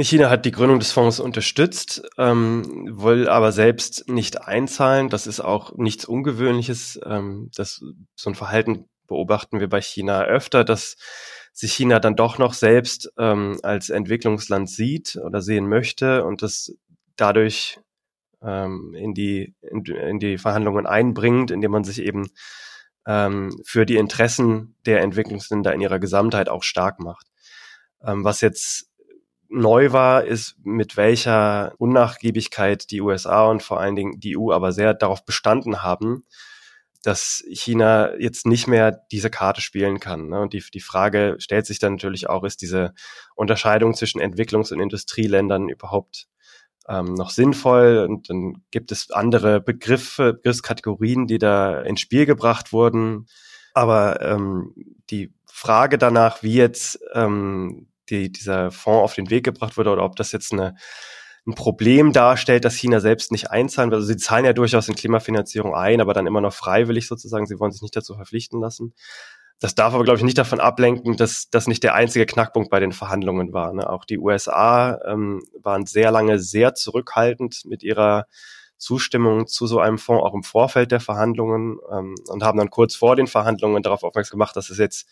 China 0.00 0.30
hat 0.30 0.44
die 0.44 0.52
Gründung 0.52 0.78
des 0.78 0.92
Fonds 0.92 1.18
unterstützt, 1.18 2.02
ähm, 2.18 2.88
will 2.90 3.28
aber 3.28 3.50
selbst 3.50 4.08
nicht 4.08 4.40
einzahlen. 4.40 5.08
Das 5.08 5.26
ist 5.26 5.40
auch 5.40 5.76
nichts 5.76 6.04
Ungewöhnliches. 6.04 7.00
Ähm, 7.04 7.50
das, 7.54 7.82
so 8.14 8.30
ein 8.30 8.36
Verhalten 8.36 8.84
beobachten 9.08 9.58
wir 9.58 9.68
bei 9.68 9.80
China 9.80 10.22
öfter, 10.22 10.62
dass 10.62 10.96
sich 11.58 11.72
China 11.72 11.98
dann 11.98 12.14
doch 12.14 12.38
noch 12.38 12.54
selbst 12.54 13.12
ähm, 13.18 13.58
als 13.64 13.90
Entwicklungsland 13.90 14.70
sieht 14.70 15.16
oder 15.16 15.42
sehen 15.42 15.68
möchte 15.68 16.24
und 16.24 16.40
das 16.40 16.72
dadurch 17.16 17.80
ähm, 18.40 18.94
in, 18.94 19.12
die, 19.12 19.56
in, 19.60 19.84
in 19.84 20.20
die 20.20 20.38
Verhandlungen 20.38 20.86
einbringt, 20.86 21.50
indem 21.50 21.72
man 21.72 21.82
sich 21.82 22.00
eben 22.00 22.28
ähm, 23.08 23.60
für 23.64 23.86
die 23.86 23.96
Interessen 23.96 24.76
der 24.86 25.00
Entwicklungsländer 25.00 25.74
in 25.74 25.80
ihrer 25.80 25.98
Gesamtheit 25.98 26.48
auch 26.48 26.62
stark 26.62 27.00
macht. 27.00 27.26
Ähm, 28.04 28.22
was 28.22 28.40
jetzt 28.40 28.88
neu 29.48 29.90
war, 29.90 30.24
ist, 30.24 30.54
mit 30.62 30.96
welcher 30.96 31.72
Unnachgiebigkeit 31.78 32.88
die 32.92 33.00
USA 33.00 33.46
und 33.46 33.64
vor 33.64 33.80
allen 33.80 33.96
Dingen 33.96 34.20
die 34.20 34.38
EU 34.38 34.52
aber 34.52 34.70
sehr 34.70 34.94
darauf 34.94 35.24
bestanden 35.24 35.82
haben, 35.82 36.22
dass 37.02 37.44
China 37.48 38.16
jetzt 38.18 38.46
nicht 38.46 38.66
mehr 38.66 39.04
diese 39.12 39.30
Karte 39.30 39.60
spielen 39.60 40.00
kann. 40.00 40.28
Ne? 40.28 40.40
Und 40.40 40.52
die, 40.52 40.62
die 40.72 40.80
Frage 40.80 41.36
stellt 41.38 41.66
sich 41.66 41.78
dann 41.78 41.92
natürlich 41.92 42.28
auch, 42.28 42.44
ist 42.44 42.60
diese 42.60 42.92
Unterscheidung 43.34 43.94
zwischen 43.94 44.20
Entwicklungs- 44.20 44.72
und 44.72 44.80
Industrieländern 44.80 45.68
überhaupt 45.68 46.26
ähm, 46.88 47.14
noch 47.14 47.30
sinnvoll? 47.30 48.06
Und 48.08 48.30
dann 48.30 48.64
gibt 48.70 48.90
es 48.90 49.10
andere 49.10 49.60
Begriffe, 49.60 50.34
Begriffskategorien, 50.34 51.26
die 51.26 51.38
da 51.38 51.80
ins 51.82 52.00
Spiel 52.00 52.26
gebracht 52.26 52.72
wurden. 52.72 53.26
Aber 53.74 54.20
ähm, 54.22 54.74
die 55.10 55.32
Frage 55.46 55.98
danach, 55.98 56.42
wie 56.42 56.54
jetzt 56.54 56.98
ähm, 57.14 57.88
die, 58.10 58.32
dieser 58.32 58.70
Fonds 58.70 59.04
auf 59.04 59.14
den 59.14 59.30
Weg 59.30 59.44
gebracht 59.44 59.76
wurde 59.76 59.90
oder 59.90 60.04
ob 60.04 60.16
das 60.16 60.32
jetzt 60.32 60.52
eine 60.52 60.74
ein 61.48 61.54
Problem 61.54 62.12
darstellt, 62.12 62.64
dass 62.64 62.74
China 62.74 63.00
selbst 63.00 63.32
nicht 63.32 63.50
einzahlen 63.50 63.90
will. 63.90 63.96
Also 63.96 64.08
sie 64.08 64.18
zahlen 64.18 64.44
ja 64.44 64.52
durchaus 64.52 64.88
in 64.88 64.94
Klimafinanzierung 64.94 65.74
ein, 65.74 66.00
aber 66.00 66.12
dann 66.12 66.26
immer 66.26 66.42
noch 66.42 66.52
freiwillig 66.52 67.08
sozusagen. 67.08 67.46
Sie 67.46 67.58
wollen 67.58 67.72
sich 67.72 67.80
nicht 67.80 67.96
dazu 67.96 68.14
verpflichten 68.14 68.60
lassen. 68.60 68.92
Das 69.58 69.74
darf 69.74 69.94
aber, 69.94 70.04
glaube 70.04 70.18
ich, 70.18 70.24
nicht 70.24 70.38
davon 70.38 70.60
ablenken, 70.60 71.16
dass 71.16 71.48
das 71.50 71.66
nicht 71.66 71.82
der 71.82 71.94
einzige 71.94 72.26
Knackpunkt 72.26 72.70
bei 72.70 72.78
den 72.78 72.92
Verhandlungen 72.92 73.52
war. 73.52 73.72
Ne? 73.72 73.88
Auch 73.88 74.04
die 74.04 74.18
USA 74.18 75.00
ähm, 75.06 75.42
waren 75.60 75.86
sehr 75.86 76.12
lange 76.12 76.38
sehr 76.38 76.74
zurückhaltend 76.74 77.64
mit 77.64 77.82
ihrer 77.82 78.26
Zustimmung 78.76 79.48
zu 79.48 79.66
so 79.66 79.80
einem 79.80 79.98
Fonds, 79.98 80.22
auch 80.22 80.34
im 80.34 80.44
Vorfeld 80.44 80.92
der 80.92 81.00
Verhandlungen 81.00 81.78
ähm, 81.90 82.14
und 82.28 82.44
haben 82.44 82.58
dann 82.58 82.70
kurz 82.70 82.94
vor 82.94 83.16
den 83.16 83.26
Verhandlungen 83.26 83.82
darauf 83.82 84.04
aufmerksam 84.04 84.38
gemacht, 84.38 84.54
dass 84.54 84.70
es 84.70 84.78
jetzt 84.78 85.08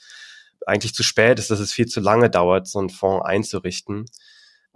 eigentlich 0.66 0.94
zu 0.94 1.02
spät 1.02 1.38
ist, 1.38 1.50
dass 1.50 1.58
es 1.60 1.72
viel 1.72 1.86
zu 1.86 2.00
lange 2.00 2.30
dauert, 2.30 2.68
so 2.68 2.78
einen 2.78 2.90
Fonds 2.90 3.24
einzurichten. 3.24 4.04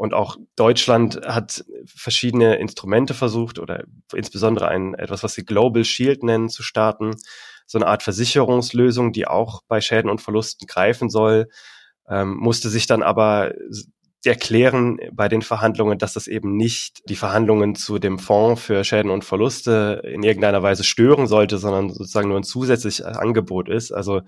Und 0.00 0.14
auch 0.14 0.38
Deutschland 0.56 1.20
hat 1.26 1.62
verschiedene 1.84 2.56
Instrumente 2.56 3.12
versucht 3.12 3.58
oder 3.58 3.84
insbesondere 4.14 4.66
ein, 4.68 4.94
etwas, 4.94 5.22
was 5.22 5.34
sie 5.34 5.44
Global 5.44 5.84
Shield 5.84 6.22
nennen, 6.22 6.48
zu 6.48 6.62
starten. 6.62 7.16
So 7.66 7.76
eine 7.76 7.86
Art 7.86 8.02
Versicherungslösung, 8.02 9.12
die 9.12 9.26
auch 9.26 9.60
bei 9.68 9.82
Schäden 9.82 10.10
und 10.10 10.22
Verlusten 10.22 10.66
greifen 10.66 11.10
soll, 11.10 11.50
ähm, 12.08 12.34
musste 12.34 12.70
sich 12.70 12.86
dann 12.86 13.02
aber 13.02 13.52
erklären 14.24 15.00
bei 15.12 15.28
den 15.28 15.42
Verhandlungen, 15.42 15.98
dass 15.98 16.14
das 16.14 16.28
eben 16.28 16.56
nicht 16.56 17.02
die 17.10 17.16
Verhandlungen 17.16 17.74
zu 17.74 17.98
dem 17.98 18.18
Fonds 18.18 18.62
für 18.62 18.84
Schäden 18.84 19.10
und 19.10 19.26
Verluste 19.26 20.00
in 20.02 20.22
irgendeiner 20.22 20.62
Weise 20.62 20.82
stören 20.82 21.26
sollte, 21.26 21.58
sondern 21.58 21.90
sozusagen 21.90 22.30
nur 22.30 22.40
ein 22.40 22.42
zusätzliches 22.42 23.04
Angebot 23.04 23.68
ist. 23.68 23.92
Also 23.92 24.22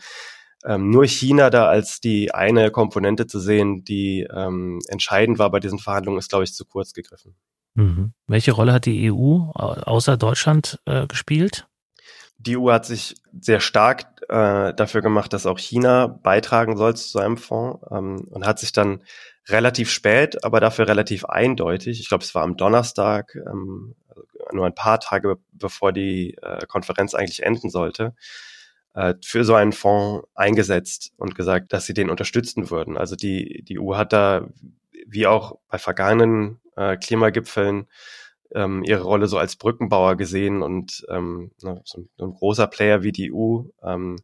ähm, 0.65 0.91
nur 0.91 1.07
China 1.07 1.51
da 1.51 1.67
als 1.67 2.01
die 2.01 2.35
eine 2.35 2.71
Komponente 2.71 3.27
zu 3.27 3.41
sehen, 3.41 3.85
die 3.85 4.27
ähm, 4.35 4.81
entscheidend 4.89 5.39
war 5.39 5.51
bei 5.51 5.61
diesen 5.61 5.79
Verhandlungen, 5.79 6.19
ist, 6.19 6.31
glaube 6.31 6.45
ich, 6.45 6.55
zu 6.55 6.65
kurz 6.65 6.93
gegriffen. 6.93 7.35
Mhm. 7.75 8.13
Welche 8.27 8.53
Rolle 8.53 8.73
hat 8.73 8.87
die 8.87 9.11
EU 9.11 9.51
außer 9.55 10.17
Deutschland 10.17 10.81
äh, 10.87 11.07
gespielt? 11.07 11.67
Die 12.39 12.57
EU 12.57 12.71
hat 12.71 12.87
sich 12.87 13.15
sehr 13.41 13.61
stark 13.61 14.07
äh, 14.29 14.75
dafür 14.75 15.01
gemacht, 15.01 15.33
dass 15.33 15.47
auch 15.47 15.59
China 15.59 16.07
beitragen 16.07 16.77
soll 16.77 16.97
zu 16.97 17.19
einem 17.19 17.37
Fonds 17.37 17.85
ähm, 17.91 18.27
und 18.31 18.47
hat 18.47 18.59
sich 18.59 18.73
dann 18.73 19.03
relativ 19.49 19.91
spät, 19.91 20.45
aber 20.45 20.61
dafür 20.61 20.87
relativ 20.87 21.25
eindeutig, 21.25 22.01
ich 22.01 22.09
glaube, 22.09 22.25
es 22.25 22.35
war 22.35 22.43
am 22.43 22.57
Donnerstag, 22.57 23.35
ähm, 23.35 23.95
nur 24.53 24.67
ein 24.67 24.75
paar 24.75 25.01
Tage 25.01 25.39
bevor 25.53 25.93
die 25.93 26.37
äh, 26.43 26.67
Konferenz 26.67 27.15
eigentlich 27.15 27.43
enden 27.43 27.71
sollte, 27.71 28.15
für 29.23 29.45
so 29.45 29.55
einen 29.55 29.73
Fonds 29.73 30.29
eingesetzt 30.35 31.13
und 31.17 31.35
gesagt, 31.35 31.73
dass 31.73 31.87
sie 31.87 31.95
den 31.95 32.11
unterstützen 32.11 32.71
würden. 32.71 32.99
Also 32.99 33.17
die, 33.17 33.63
die 33.65 33.81
EU 33.81 33.95
hat 33.97 34.13
da, 34.13 34.49
wie 35.07 35.27
auch 35.27 35.59
bei 35.69 35.79
vergangenen 35.79 36.61
äh, 36.77 36.97
Klimagipfeln, 36.97 37.87
ähm, 38.55 38.83
ihre 38.85 39.03
Rolle 39.03 39.27
so 39.27 39.39
als 39.39 39.57
Brückenbauer 39.57 40.17
gesehen 40.17 40.63
und 40.63 41.05
ähm, 41.09 41.53
so, 41.57 41.69
ein, 41.69 41.81
so 41.85 42.25
ein 42.25 42.35
großer 42.35 42.67
Player 42.67 43.03
wie 43.03 43.13
die 43.13 43.33
EU, 43.33 43.63
ähm, 43.83 44.17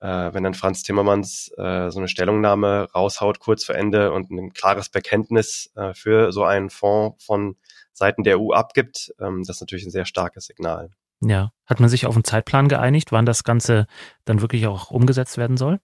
äh, 0.00 0.32
wenn 0.32 0.44
dann 0.44 0.54
Franz 0.54 0.82
Timmermans 0.82 1.52
äh, 1.56 1.90
so 1.90 1.98
eine 1.98 2.08
Stellungnahme 2.08 2.88
raushaut 2.94 3.38
kurz 3.38 3.64
vor 3.64 3.74
Ende 3.74 4.12
und 4.12 4.30
ein 4.30 4.52
klares 4.52 4.88
Bekenntnis 4.88 5.70
äh, 5.76 5.94
für 5.94 6.32
so 6.32 6.44
einen 6.44 6.70
Fonds 6.70 7.24
von 7.24 7.56
Seiten 7.92 8.24
der 8.24 8.40
EU 8.40 8.52
abgibt, 8.52 9.12
ähm, 9.20 9.42
das 9.46 9.56
ist 9.56 9.60
natürlich 9.60 9.84
ein 9.84 9.90
sehr 9.90 10.06
starkes 10.06 10.46
Signal. 10.46 10.90
Ja. 11.20 11.52
Hat 11.66 11.80
man 11.80 11.88
sich 11.88 12.06
auf 12.06 12.14
einen 12.14 12.24
Zeitplan 12.24 12.68
geeinigt, 12.68 13.12
wann 13.12 13.26
das 13.26 13.44
Ganze 13.44 13.86
dann 14.24 14.40
wirklich 14.40 14.66
auch 14.66 14.90
umgesetzt 14.90 15.38
werden 15.38 15.56
soll? 15.56 15.78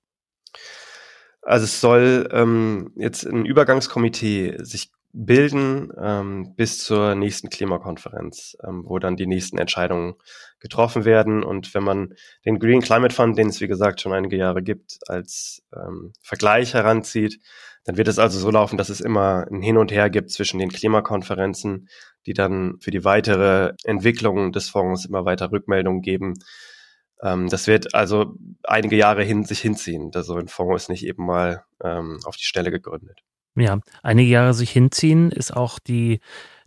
Also 1.42 1.64
es 1.64 1.80
soll 1.80 2.28
ähm, 2.32 2.92
jetzt 2.96 3.24
ein 3.24 3.46
Übergangskomitee 3.46 4.56
sich 4.58 4.90
bilden 5.12 5.90
ähm, 5.98 6.54
bis 6.56 6.84
zur 6.84 7.14
nächsten 7.14 7.48
Klimakonferenz, 7.48 8.56
ähm, 8.66 8.82
wo 8.84 8.98
dann 8.98 9.16
die 9.16 9.26
nächsten 9.26 9.56
Entscheidungen 9.56 10.16
getroffen 10.60 11.06
werden. 11.06 11.42
Und 11.42 11.72
wenn 11.74 11.84
man 11.84 12.14
den 12.44 12.58
Green 12.58 12.82
Climate 12.82 13.14
Fund, 13.14 13.38
den 13.38 13.48
es 13.48 13.60
wie 13.60 13.68
gesagt 13.68 14.00
schon 14.00 14.12
einige 14.12 14.36
Jahre 14.36 14.62
gibt, 14.62 14.98
als 15.06 15.62
ähm, 15.74 16.12
Vergleich 16.20 16.74
heranzieht, 16.74 17.40
dann 17.86 17.96
wird 17.96 18.08
es 18.08 18.18
also 18.18 18.38
so 18.38 18.50
laufen, 18.50 18.76
dass 18.76 18.88
es 18.88 19.00
immer 19.00 19.46
ein 19.50 19.62
Hin 19.62 19.78
und 19.78 19.92
Her 19.92 20.10
gibt 20.10 20.30
zwischen 20.30 20.58
den 20.58 20.70
Klimakonferenzen, 20.70 21.88
die 22.26 22.34
dann 22.34 22.78
für 22.80 22.90
die 22.90 23.04
weitere 23.04 23.74
Entwicklung 23.84 24.50
des 24.50 24.68
Fonds 24.68 25.04
immer 25.04 25.24
weiter 25.24 25.52
Rückmeldungen 25.52 26.02
geben. 26.02 26.34
Ähm, 27.22 27.48
das 27.48 27.68
wird 27.68 27.94
also 27.94 28.34
einige 28.64 28.96
Jahre 28.96 29.22
hin 29.22 29.44
sich 29.44 29.60
hinziehen. 29.60 30.10
Also 30.14 30.34
ein 30.34 30.48
Fonds 30.48 30.82
ist 30.82 30.88
nicht 30.88 31.06
eben 31.06 31.24
mal 31.24 31.64
ähm, 31.82 32.18
auf 32.24 32.36
die 32.36 32.44
Stelle 32.44 32.72
gegründet. 32.72 33.20
Ja, 33.54 33.78
einige 34.02 34.30
Jahre 34.30 34.52
sich 34.52 34.70
hinziehen 34.70 35.30
ist 35.30 35.56
auch 35.56 35.78
die 35.78 36.20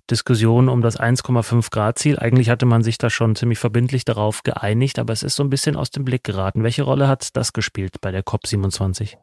Diskussion 0.09 0.69
um 0.69 0.81
das 0.81 0.97
1,5 0.97 1.69
Grad 1.69 1.99
Ziel. 1.99 2.17
Eigentlich 2.17 2.49
hatte 2.49 2.65
man 2.65 2.81
sich 2.81 2.97
da 2.97 3.09
schon 3.09 3.35
ziemlich 3.35 3.59
verbindlich 3.59 4.05
darauf 4.05 4.41
geeinigt, 4.43 4.97
aber 4.97 5.11
es 5.11 5.21
ist 5.21 5.35
so 5.35 5.43
ein 5.43 5.49
bisschen 5.49 5.75
aus 5.75 5.91
dem 5.91 6.05
Blick 6.05 6.23
geraten. 6.23 6.63
Welche 6.63 6.83
Rolle 6.83 7.09
hat 7.09 7.35
das 7.35 7.51
gespielt 7.51 7.99
bei 7.99 8.11
der 8.11 8.23
COP27? 8.23 9.17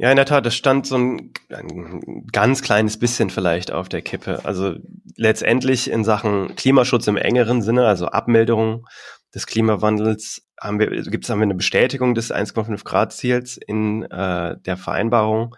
Ja, 0.00 0.10
in 0.10 0.16
der 0.16 0.26
Tat, 0.26 0.46
das 0.46 0.54
stand 0.54 0.86
so 0.86 0.96
ein, 0.96 1.32
ein, 1.50 2.24
ganz 2.32 2.62
kleines 2.62 3.00
bisschen 3.00 3.30
vielleicht 3.30 3.72
auf 3.72 3.88
der 3.88 4.00
Kippe. 4.00 4.44
Also 4.44 4.76
letztendlich 5.16 5.90
in 5.90 6.04
Sachen 6.04 6.54
Klimaschutz 6.54 7.08
im 7.08 7.16
engeren 7.16 7.62
Sinne, 7.62 7.84
also 7.84 8.06
Abmilderung 8.06 8.86
des 9.34 9.48
Klimawandels, 9.48 10.46
haben 10.60 10.78
wir, 10.78 10.88
gibt's 11.02 11.28
haben 11.28 11.40
wir 11.40 11.44
eine 11.44 11.56
Bestätigung 11.56 12.14
des 12.14 12.32
1,5 12.32 12.84
Grad 12.84 13.12
Ziels 13.12 13.56
in 13.56 14.04
äh, 14.04 14.56
der 14.60 14.76
Vereinbarung 14.76 15.56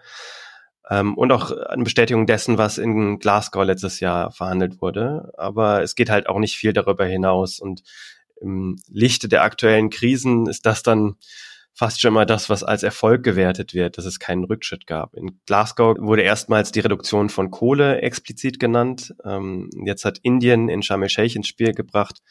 ähm, 0.89 1.15
und 1.15 1.31
auch 1.31 1.51
eine 1.51 1.83
Bestätigung 1.83 2.25
dessen, 2.25 2.57
was 2.57 2.79
in 2.79 3.19
Glasgow 3.19 3.63
letztes 3.63 3.99
Jahr 3.99 4.31
verhandelt 4.31 4.81
wurde. 4.81 5.31
Aber 5.37 5.83
es 5.83 5.93
geht 5.93 6.09
halt 6.09 6.27
auch 6.27 6.39
nicht 6.39 6.55
viel 6.55 6.73
darüber 6.73 7.05
hinaus 7.05 7.59
und 7.59 7.83
im 8.41 8.77
Lichte 8.89 9.29
der 9.29 9.43
aktuellen 9.43 9.91
Krisen 9.91 10.47
ist 10.47 10.65
das 10.65 10.81
dann 10.81 11.17
fast 11.73 12.01
schon 12.01 12.13
mal 12.13 12.25
das, 12.25 12.49
was 12.49 12.63
als 12.63 12.83
Erfolg 12.83 13.23
gewertet 13.23 13.73
wird, 13.73 13.97
dass 13.97 14.05
es 14.05 14.19
keinen 14.19 14.43
Rückschritt 14.43 14.87
gab. 14.87 15.13
In 15.15 15.39
Glasgow 15.45 15.97
wurde 15.99 16.21
erstmals 16.21 16.71
die 16.71 16.81
Reduktion 16.81 17.29
von 17.29 17.51
Kohle 17.51 18.01
explizit 18.01 18.59
genannt. 18.59 19.15
Ähm, 19.23 19.69
jetzt 19.85 20.05
hat 20.05 20.19
Indien 20.19 20.69
in 20.69 20.83
Sharm 20.83 21.03
el-Sheikh 21.03 21.35
ins 21.35 21.47
Spiel 21.47 21.73
gebracht, 21.73 22.21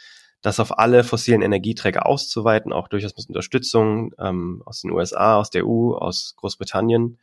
das 0.43 0.61
auf 0.61 0.79
alle 0.79 1.05
fossilen 1.05 1.43
Energieträger 1.43 2.07
auszuweiten, 2.07 2.73
auch 2.73 2.89
durchaus 2.89 3.17
mit 3.17 3.29
Unterstützung 3.29 4.13
ähm, 4.19 4.63
aus 4.65 4.83
den 4.83 4.91
USA, 4.91 5.37
aus 5.37 5.51
der 5.51 5.67
EU, 5.67 5.93
aus 5.95 6.35
Großbritannien. 6.37 7.19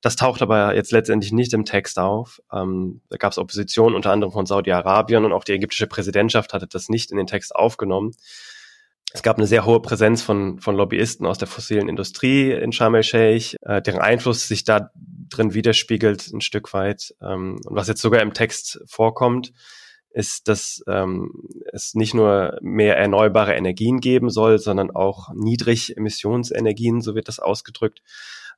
Das 0.00 0.16
taucht 0.16 0.42
aber 0.42 0.74
jetzt 0.74 0.90
letztendlich 0.90 1.32
nicht 1.32 1.52
im 1.52 1.64
Text 1.64 1.98
auf. 1.98 2.42
Ähm, 2.52 3.02
da 3.08 3.16
gab 3.16 3.32
es 3.32 3.38
Opposition 3.38 3.94
unter 3.94 4.10
anderem 4.10 4.32
von 4.32 4.46
Saudi-Arabien 4.46 5.24
und 5.24 5.32
auch 5.32 5.44
die 5.44 5.52
ägyptische 5.52 5.86
Präsidentschaft 5.86 6.52
hatte 6.52 6.66
das 6.66 6.88
nicht 6.88 7.12
in 7.12 7.16
den 7.16 7.28
Text 7.28 7.54
aufgenommen. 7.54 8.12
Es 9.12 9.22
gab 9.22 9.36
eine 9.36 9.46
sehr 9.46 9.66
hohe 9.66 9.80
Präsenz 9.80 10.22
von, 10.22 10.58
von 10.58 10.74
Lobbyisten 10.74 11.26
aus 11.26 11.38
der 11.38 11.48
fossilen 11.48 11.88
Industrie 11.88 12.52
in 12.52 12.72
Sharm 12.72 12.94
el-Sheikh, 12.94 13.56
äh, 13.62 13.82
deren 13.82 14.00
Einfluss 14.00 14.48
sich 14.48 14.64
da 14.64 14.90
drin 15.28 15.54
widerspiegelt 15.54 16.32
ein 16.32 16.40
Stück 16.40 16.72
weit. 16.72 17.14
Ähm, 17.20 17.60
und 17.64 17.76
was 17.76 17.88
jetzt 17.88 18.00
sogar 18.00 18.22
im 18.22 18.32
Text 18.32 18.80
vorkommt, 18.86 19.52
ist, 20.10 20.48
dass 20.48 20.82
ähm, 20.88 21.30
es 21.72 21.94
nicht 21.94 22.14
nur 22.14 22.58
mehr 22.60 22.96
erneuerbare 22.96 23.54
Energien 23.54 24.00
geben 24.00 24.30
soll, 24.30 24.58
sondern 24.58 24.90
auch 24.90 25.30
Niedrigemissionsenergien, 25.34 27.00
so 27.00 27.14
wird 27.14 27.28
das 27.28 27.38
ausgedrückt. 27.38 28.02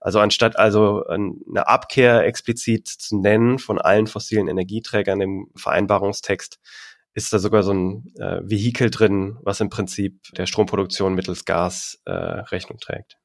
Also 0.00 0.20
anstatt 0.20 0.58
also 0.58 1.04
eine 1.06 1.66
Abkehr 1.66 2.24
explizit 2.26 2.88
zu 2.88 3.16
nennen 3.18 3.58
von 3.58 3.80
allen 3.80 4.06
fossilen 4.06 4.48
Energieträgern 4.48 5.20
im 5.20 5.48
Vereinbarungstext, 5.56 6.58
ist 7.14 7.32
da 7.32 7.38
sogar 7.38 7.62
so 7.62 7.72
ein 7.72 8.12
äh, 8.18 8.40
Vehikel 8.42 8.90
drin, 8.90 9.36
was 9.42 9.60
im 9.60 9.70
Prinzip 9.70 10.20
der 10.36 10.46
Stromproduktion 10.46 11.14
mittels 11.14 11.44
Gas 11.44 12.00
äh, 12.04 12.12
Rechnung 12.12 12.78
trägt. 12.78 13.16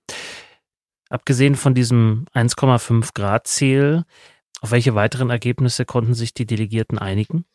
Abgesehen 1.10 1.56
von 1.56 1.74
diesem 1.74 2.26
1,5 2.36 3.14
Grad 3.16 3.48
Ziel, 3.48 4.06
auf 4.62 4.72
welche 4.72 4.94
weiteren 4.94 5.30
Ergebnisse 5.30 5.86
konnten 5.86 6.14
sich 6.14 6.34
die 6.34 6.46
Delegierten 6.46 7.00
einigen? 7.00 7.46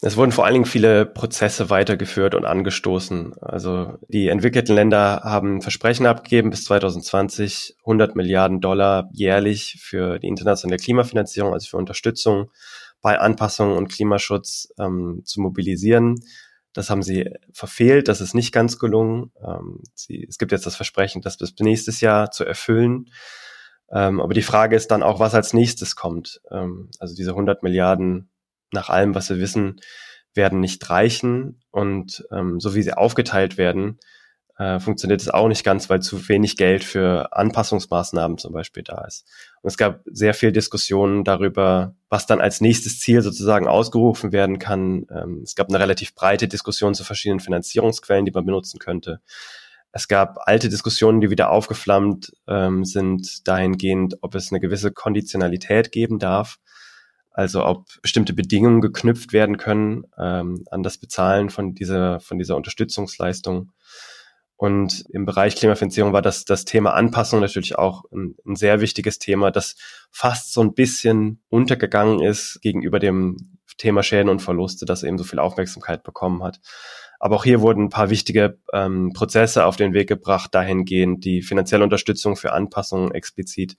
Es 0.00 0.16
wurden 0.16 0.30
vor 0.30 0.44
allen 0.44 0.54
Dingen 0.54 0.64
viele 0.64 1.04
Prozesse 1.04 1.70
weitergeführt 1.70 2.34
und 2.34 2.44
angestoßen. 2.44 3.34
Also 3.40 3.98
die 4.08 4.28
entwickelten 4.28 4.74
Länder 4.74 5.22
haben 5.24 5.60
Versprechen 5.60 6.06
abgegeben, 6.06 6.50
bis 6.50 6.64
2020 6.64 7.76
100 7.80 8.14
Milliarden 8.14 8.60
Dollar 8.60 9.10
jährlich 9.12 9.78
für 9.80 10.18
die 10.20 10.28
internationale 10.28 10.78
Klimafinanzierung, 10.78 11.52
also 11.52 11.68
für 11.68 11.78
Unterstützung 11.78 12.50
bei 13.00 13.18
Anpassung 13.18 13.76
und 13.76 13.88
Klimaschutz 13.88 14.68
ähm, 14.78 15.22
zu 15.24 15.40
mobilisieren. 15.40 16.16
Das 16.72 16.90
haben 16.90 17.02
sie 17.02 17.30
verfehlt, 17.52 18.08
das 18.08 18.20
ist 18.20 18.34
nicht 18.34 18.52
ganz 18.52 18.78
gelungen. 18.78 19.32
Ähm, 19.42 19.82
sie, 19.94 20.26
es 20.28 20.38
gibt 20.38 20.52
jetzt 20.52 20.66
das 20.66 20.76
Versprechen, 20.76 21.22
das 21.22 21.38
bis 21.38 21.54
nächstes 21.60 22.00
Jahr 22.00 22.30
zu 22.30 22.44
erfüllen. 22.44 23.06
Ähm, 23.90 24.20
aber 24.20 24.34
die 24.34 24.42
Frage 24.42 24.76
ist 24.76 24.90
dann 24.90 25.02
auch, 25.02 25.20
was 25.20 25.34
als 25.34 25.52
nächstes 25.52 25.96
kommt. 25.96 26.40
Ähm, 26.50 26.90
also 26.98 27.14
diese 27.14 27.30
100 27.30 27.62
Milliarden 27.62 28.30
nach 28.72 28.90
allem, 28.90 29.14
was 29.14 29.30
wir 29.30 29.38
wissen, 29.38 29.80
werden 30.34 30.60
nicht 30.60 30.88
reichen. 30.90 31.62
Und 31.70 32.26
ähm, 32.30 32.60
so 32.60 32.74
wie 32.74 32.82
sie 32.82 32.92
aufgeteilt 32.92 33.56
werden, 33.56 33.98
äh, 34.58 34.78
funktioniert 34.80 35.20
es 35.20 35.28
auch 35.28 35.48
nicht 35.48 35.64
ganz, 35.64 35.90
weil 35.90 36.00
zu 36.00 36.28
wenig 36.28 36.56
Geld 36.56 36.82
für 36.82 37.32
Anpassungsmaßnahmen 37.32 38.38
zum 38.38 38.52
Beispiel 38.52 38.82
da 38.82 39.04
ist. 39.04 39.26
Und 39.60 39.68
es 39.68 39.76
gab 39.76 40.00
sehr 40.06 40.32
viel 40.32 40.52
Diskussionen 40.52 41.24
darüber, 41.24 41.94
was 42.08 42.26
dann 42.26 42.40
als 42.40 42.60
nächstes 42.60 43.00
Ziel 43.00 43.20
sozusagen 43.20 43.68
ausgerufen 43.68 44.32
werden 44.32 44.58
kann. 44.58 45.06
Ähm, 45.10 45.42
es 45.44 45.56
gab 45.56 45.68
eine 45.68 45.78
relativ 45.78 46.14
breite 46.14 46.48
Diskussion 46.48 46.94
zu 46.94 47.04
verschiedenen 47.04 47.40
Finanzierungsquellen, 47.40 48.24
die 48.24 48.32
man 48.32 48.46
benutzen 48.46 48.78
könnte. 48.78 49.20
Es 49.92 50.08
gab 50.08 50.38
alte 50.46 50.68
Diskussionen, 50.68 51.20
die 51.20 51.30
wieder 51.30 51.50
aufgeflammt 51.50 52.32
ähm, 52.46 52.84
sind, 52.84 53.46
dahingehend, 53.48 54.16
ob 54.22 54.34
es 54.34 54.52
eine 54.52 54.60
gewisse 54.60 54.90
Konditionalität 54.90 55.92
geben 55.92 56.18
darf. 56.18 56.58
Also 57.32 57.66
ob 57.66 57.84
bestimmte 58.00 58.32
Bedingungen 58.32 58.80
geknüpft 58.80 59.34
werden 59.34 59.58
können 59.58 60.04
ähm, 60.18 60.64
an 60.70 60.82
das 60.82 60.96
Bezahlen 60.96 61.50
von 61.50 61.74
dieser, 61.74 62.20
von 62.20 62.38
dieser 62.38 62.56
Unterstützungsleistung. 62.56 63.72
Und 64.56 65.04
im 65.10 65.26
Bereich 65.26 65.56
Klimafinanzierung 65.56 66.12
war 66.14 66.22
das, 66.22 66.44
das 66.46 66.64
Thema 66.64 66.94
Anpassung 66.94 67.40
natürlich 67.40 67.76
auch 67.78 68.04
ein, 68.10 68.36
ein, 68.46 68.56
sehr 68.56 68.80
wichtiges 68.80 69.18
Thema, 69.18 69.50
das 69.50 69.76
fast 70.10 70.52
so 70.52 70.62
ein 70.62 70.72
bisschen 70.72 71.42
untergegangen 71.48 72.22
ist 72.22 72.60
gegenüber 72.62 72.98
dem 72.98 73.58
Thema 73.76 74.02
Schäden 74.02 74.30
und 74.30 74.40
Verluste, 74.40 74.86
das 74.86 75.02
eben 75.02 75.18
so 75.18 75.24
viel 75.24 75.38
Aufmerksamkeit 75.38 76.02
bekommen 76.02 76.42
hat. 76.42 76.60
Aber 77.18 77.36
auch 77.36 77.44
hier 77.44 77.60
wurden 77.60 77.84
ein 77.84 77.90
paar 77.90 78.08
wichtige 78.08 78.58
ähm, 78.72 79.12
Prozesse 79.12 79.66
auf 79.66 79.76
den 79.76 79.92
Weg 79.92 80.08
gebracht, 80.08 80.54
dahingehend 80.54 81.24
die 81.24 81.42
finanzielle 81.42 81.84
Unterstützung 81.84 82.36
für 82.36 82.52
Anpassungen 82.52 83.12
explizit 83.12 83.76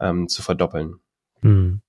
ähm, 0.00 0.28
zu 0.28 0.42
verdoppeln. 0.42 0.96
Hm. 1.40 1.80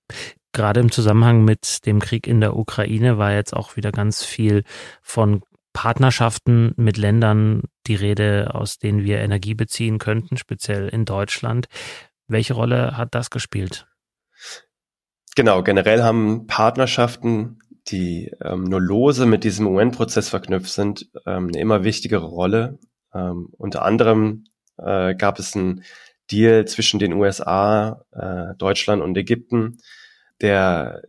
Gerade 0.52 0.80
im 0.80 0.90
Zusammenhang 0.90 1.44
mit 1.44 1.84
dem 1.84 2.00
Krieg 2.00 2.26
in 2.26 2.40
der 2.40 2.56
Ukraine 2.56 3.18
war 3.18 3.32
jetzt 3.32 3.54
auch 3.54 3.76
wieder 3.76 3.92
ganz 3.92 4.24
viel 4.24 4.62
von 5.02 5.42
Partnerschaften 5.74 6.72
mit 6.76 6.96
Ländern 6.96 7.64
die 7.86 7.96
Rede, 7.96 8.54
aus 8.54 8.78
denen 8.78 9.04
wir 9.04 9.18
Energie 9.18 9.54
beziehen 9.54 9.98
könnten, 9.98 10.38
speziell 10.38 10.88
in 10.88 11.04
Deutschland. 11.04 11.66
Welche 12.26 12.54
Rolle 12.54 12.96
hat 12.96 13.14
das 13.14 13.28
gespielt? 13.28 13.86
Genau, 15.36 15.62
generell 15.62 16.02
haben 16.02 16.46
Partnerschaften, 16.46 17.58
die 17.88 18.30
ähm, 18.40 18.64
nur 18.64 18.80
lose 18.80 19.26
mit 19.26 19.44
diesem 19.44 19.66
UN-Prozess 19.66 20.28
verknüpft 20.28 20.72
sind, 20.72 21.10
ähm, 21.26 21.48
eine 21.48 21.60
immer 21.60 21.84
wichtigere 21.84 22.24
Rolle. 22.24 22.78
Ähm, 23.12 23.48
unter 23.58 23.84
anderem 23.84 24.44
äh, 24.78 25.14
gab 25.14 25.38
es 25.38 25.54
einen 25.54 25.82
Deal 26.30 26.66
zwischen 26.66 27.00
den 27.00 27.12
USA, 27.12 28.04
äh, 28.12 28.56
Deutschland 28.56 29.02
und 29.02 29.16
Ägypten, 29.16 29.78
der 30.40 31.02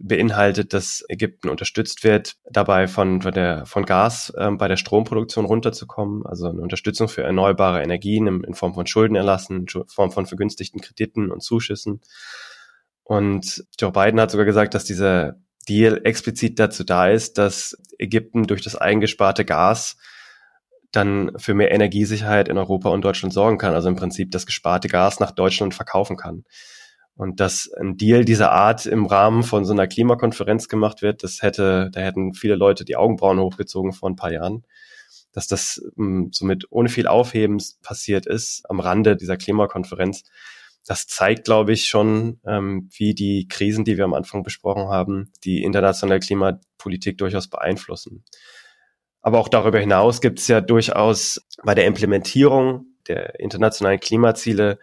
beinhaltet, 0.00 0.72
dass 0.72 1.04
Ägypten 1.08 1.48
unterstützt 1.48 2.04
wird, 2.04 2.36
dabei 2.50 2.88
von, 2.88 3.22
von, 3.22 3.32
der, 3.32 3.66
von 3.66 3.84
Gas 3.84 4.32
ähm, 4.38 4.56
bei 4.56 4.66
der 4.66 4.76
Stromproduktion 4.76 5.44
runterzukommen, 5.44 6.24
also 6.26 6.48
eine 6.48 6.62
Unterstützung 6.62 7.08
für 7.08 7.22
erneuerbare 7.22 7.82
Energien 7.82 8.26
in, 8.26 8.42
in 8.44 8.54
Form 8.54 8.74
von 8.74 8.86
Schuldenerlassen, 8.86 9.66
in 9.68 9.84
Form 9.88 10.10
von 10.10 10.26
vergünstigten 10.26 10.80
Krediten 10.80 11.30
und 11.30 11.42
Zuschüssen. 11.42 12.00
Und 13.04 13.64
Joe 13.78 13.92
Biden 13.92 14.20
hat 14.20 14.30
sogar 14.30 14.46
gesagt, 14.46 14.74
dass 14.74 14.84
dieser 14.84 15.36
Deal 15.68 16.00
explizit 16.04 16.58
dazu 16.58 16.82
da 16.82 17.08
ist, 17.08 17.36
dass 17.36 17.76
Ägypten 17.98 18.44
durch 18.44 18.62
das 18.62 18.76
eingesparte 18.76 19.44
Gas 19.44 19.96
dann 20.92 21.32
für 21.36 21.54
mehr 21.54 21.72
Energiesicherheit 21.72 22.48
in 22.48 22.58
Europa 22.58 22.88
und 22.88 23.04
Deutschland 23.04 23.32
sorgen 23.32 23.58
kann. 23.58 23.74
Also 23.74 23.88
im 23.88 23.96
Prinzip 23.96 24.30
das 24.30 24.46
gesparte 24.46 24.88
Gas 24.88 25.20
nach 25.20 25.30
Deutschland 25.30 25.74
verkaufen 25.74 26.16
kann. 26.16 26.44
Und 27.20 27.38
dass 27.38 27.70
ein 27.78 27.98
Deal 27.98 28.24
dieser 28.24 28.50
Art 28.50 28.86
im 28.86 29.04
Rahmen 29.04 29.42
von 29.42 29.66
so 29.66 29.74
einer 29.74 29.86
Klimakonferenz 29.86 30.68
gemacht 30.68 31.02
wird, 31.02 31.22
das 31.22 31.42
hätte, 31.42 31.90
da 31.92 32.00
hätten 32.00 32.32
viele 32.32 32.54
Leute 32.54 32.86
die 32.86 32.96
Augenbrauen 32.96 33.38
hochgezogen 33.38 33.92
vor 33.92 34.08
ein 34.08 34.16
paar 34.16 34.32
Jahren. 34.32 34.64
Dass 35.30 35.46
das 35.46 35.82
ähm, 35.98 36.30
somit 36.32 36.64
ohne 36.70 36.88
viel 36.88 37.06
Aufhebens 37.06 37.78
passiert 37.82 38.24
ist 38.24 38.62
am 38.70 38.80
Rande 38.80 39.16
dieser 39.16 39.36
Klimakonferenz, 39.36 40.24
das 40.86 41.08
zeigt, 41.08 41.44
glaube 41.44 41.72
ich, 41.72 41.88
schon, 41.88 42.40
ähm, 42.46 42.88
wie 42.96 43.12
die 43.12 43.48
Krisen, 43.48 43.84
die 43.84 43.98
wir 43.98 44.04
am 44.04 44.14
Anfang 44.14 44.42
besprochen 44.42 44.88
haben, 44.88 45.30
die 45.44 45.62
internationale 45.62 46.20
Klimapolitik 46.20 47.18
durchaus 47.18 47.48
beeinflussen. 47.48 48.24
Aber 49.20 49.40
auch 49.40 49.48
darüber 49.48 49.78
hinaus 49.78 50.22
gibt 50.22 50.38
es 50.38 50.48
ja 50.48 50.62
durchaus 50.62 51.46
bei 51.64 51.74
der 51.74 51.84
Implementierung 51.84 52.86
der 53.08 53.38
internationalen 53.40 54.00
Klimaziele 54.00 54.78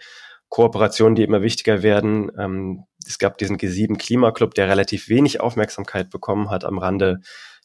Kooperationen, 0.50 1.16
die 1.16 1.24
immer 1.24 1.42
wichtiger 1.42 1.84
werden. 1.84 2.32
Ähm, 2.38 2.86
es 3.06 3.20
gab 3.20 3.38
diesen 3.38 3.58
G7 3.58 3.98
Klimaclub, 3.98 4.54
der 4.54 4.70
relativ 4.70 5.10
wenig 5.10 5.40
Aufmerksamkeit 5.40 6.10
bekommen 6.10 6.50
hat 6.50 6.66
am 6.66 6.78
Rande 6.78 7.22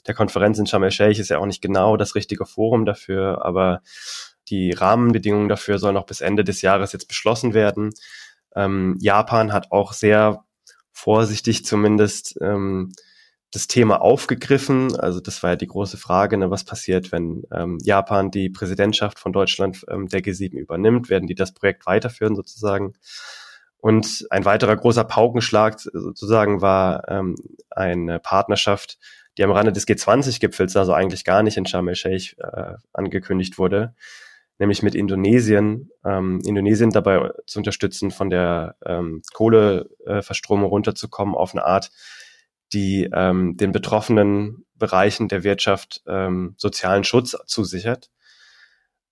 der 0.07 0.14
Konferenz 0.14 0.59
in 0.59 0.66
Sharm 0.66 0.83
el-Sheikh 0.83 1.21
ist 1.21 1.31
ja 1.31 1.38
auch 1.38 1.47
nicht 1.47 1.62
genau 1.62 1.97
das 1.97 2.14
richtige 2.14 2.45
Forum 2.47 2.85
dafür, 2.85 3.45
aber 3.45 3.83
die 4.49 4.73
Rahmenbedingungen 4.73 5.49
dafür 5.49 5.79
sollen 5.79 5.95
noch 5.95 6.07
bis 6.07 6.21
Ende 6.21 6.45
des 6.45 6.62
Jahres 6.62 6.92
jetzt 6.92 7.07
beschlossen 7.09 7.55
werden. 7.55 7.90
Ähm, 8.57 8.97
Japan 9.01 9.53
hat 9.53 9.71
auch 9.71 9.92
sehr 9.92 10.45
vorsichtig 10.90 11.64
zumindest 11.64 12.37
ähm, 12.40 12.92
das 13.52 13.68
Thema 13.68 14.00
aufgegriffen. 14.00 14.96
Also 14.98 15.20
das 15.20 15.42
war 15.42 15.50
ja 15.50 15.56
die 15.56 15.66
große 15.66 15.98
Frage, 15.98 16.38
ne, 16.38 16.50
was 16.50 16.64
passiert, 16.64 17.12
wenn 17.12 17.44
ähm, 17.52 17.78
Japan 17.82 18.30
die 18.30 18.48
Präsidentschaft 18.48 19.18
von 19.18 19.32
Deutschland 19.32 19.84
ähm, 19.88 20.08
der 20.08 20.22
G7 20.22 20.54
übernimmt? 20.54 21.10
Werden 21.10 21.28
die 21.28 21.34
das 21.34 21.52
Projekt 21.52 21.86
weiterführen 21.86 22.34
sozusagen? 22.34 22.94
Und 23.76 24.26
ein 24.30 24.44
weiterer 24.44 24.76
großer 24.76 25.04
Paukenschlag 25.04 25.78
sozusagen 25.80 26.62
war 26.62 27.08
ähm, 27.08 27.36
eine 27.68 28.20
Partnerschaft, 28.20 28.98
die 29.36 29.44
am 29.44 29.50
Rande 29.50 29.72
des 29.72 29.86
G20-Gipfels, 29.86 30.76
also 30.76 30.94
eigentlich 30.94 31.24
gar 31.24 31.42
nicht 31.42 31.56
in 31.56 31.66
Sharm 31.66 31.88
el-Sheikh 31.88 32.36
äh, 32.38 32.74
angekündigt 32.92 33.58
wurde, 33.58 33.94
nämlich 34.58 34.82
mit 34.82 34.94
Indonesien, 34.94 35.90
ähm, 36.04 36.40
Indonesien 36.44 36.90
dabei 36.90 37.32
zu 37.46 37.58
unterstützen, 37.58 38.12
von 38.12 38.30
der 38.30 38.76
ähm, 38.86 39.20
Kohleverstromung 39.32 40.70
runterzukommen 40.70 41.34
auf 41.34 41.52
eine 41.52 41.64
Art, 41.64 41.90
die 42.72 43.08
ähm, 43.12 43.56
den 43.56 43.72
betroffenen 43.72 44.64
Bereichen 44.74 45.28
der 45.28 45.44
Wirtschaft 45.44 46.02
ähm, 46.06 46.54
sozialen 46.56 47.04
Schutz 47.04 47.37
zusichert. 47.46 48.11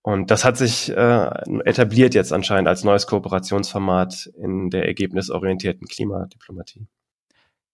Und 0.03 0.31
das 0.31 0.44
hat 0.44 0.57
sich 0.57 0.90
äh, 0.90 1.31
etabliert 1.64 2.14
jetzt 2.14 2.33
anscheinend 2.33 2.68
als 2.68 2.85
neues 2.85 3.07
Kooperationsformat 3.07 4.31
in 4.35 4.70
der 4.70 4.87
ergebnisorientierten 4.87 5.87
Klimadiplomatie. 5.87 6.87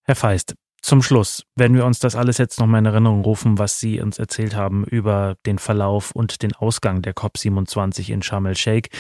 Herr 0.02 0.16
Feist, 0.16 0.54
zum 0.82 1.02
Schluss, 1.02 1.42
wenn 1.56 1.74
wir 1.74 1.84
uns 1.84 1.98
das 1.98 2.14
alles 2.14 2.38
jetzt 2.38 2.60
nochmal 2.60 2.78
in 2.78 2.86
Erinnerung 2.86 3.22
rufen, 3.22 3.58
was 3.58 3.80
Sie 3.80 4.00
uns 4.00 4.18
erzählt 4.18 4.54
haben 4.54 4.84
über 4.84 5.36
den 5.44 5.58
Verlauf 5.58 6.12
und 6.12 6.42
den 6.42 6.54
Ausgang 6.54 7.02
der 7.02 7.14
COP27 7.14 8.10
in 8.10 8.22
Sharm 8.22 8.46
el-Sheikh 8.46 8.90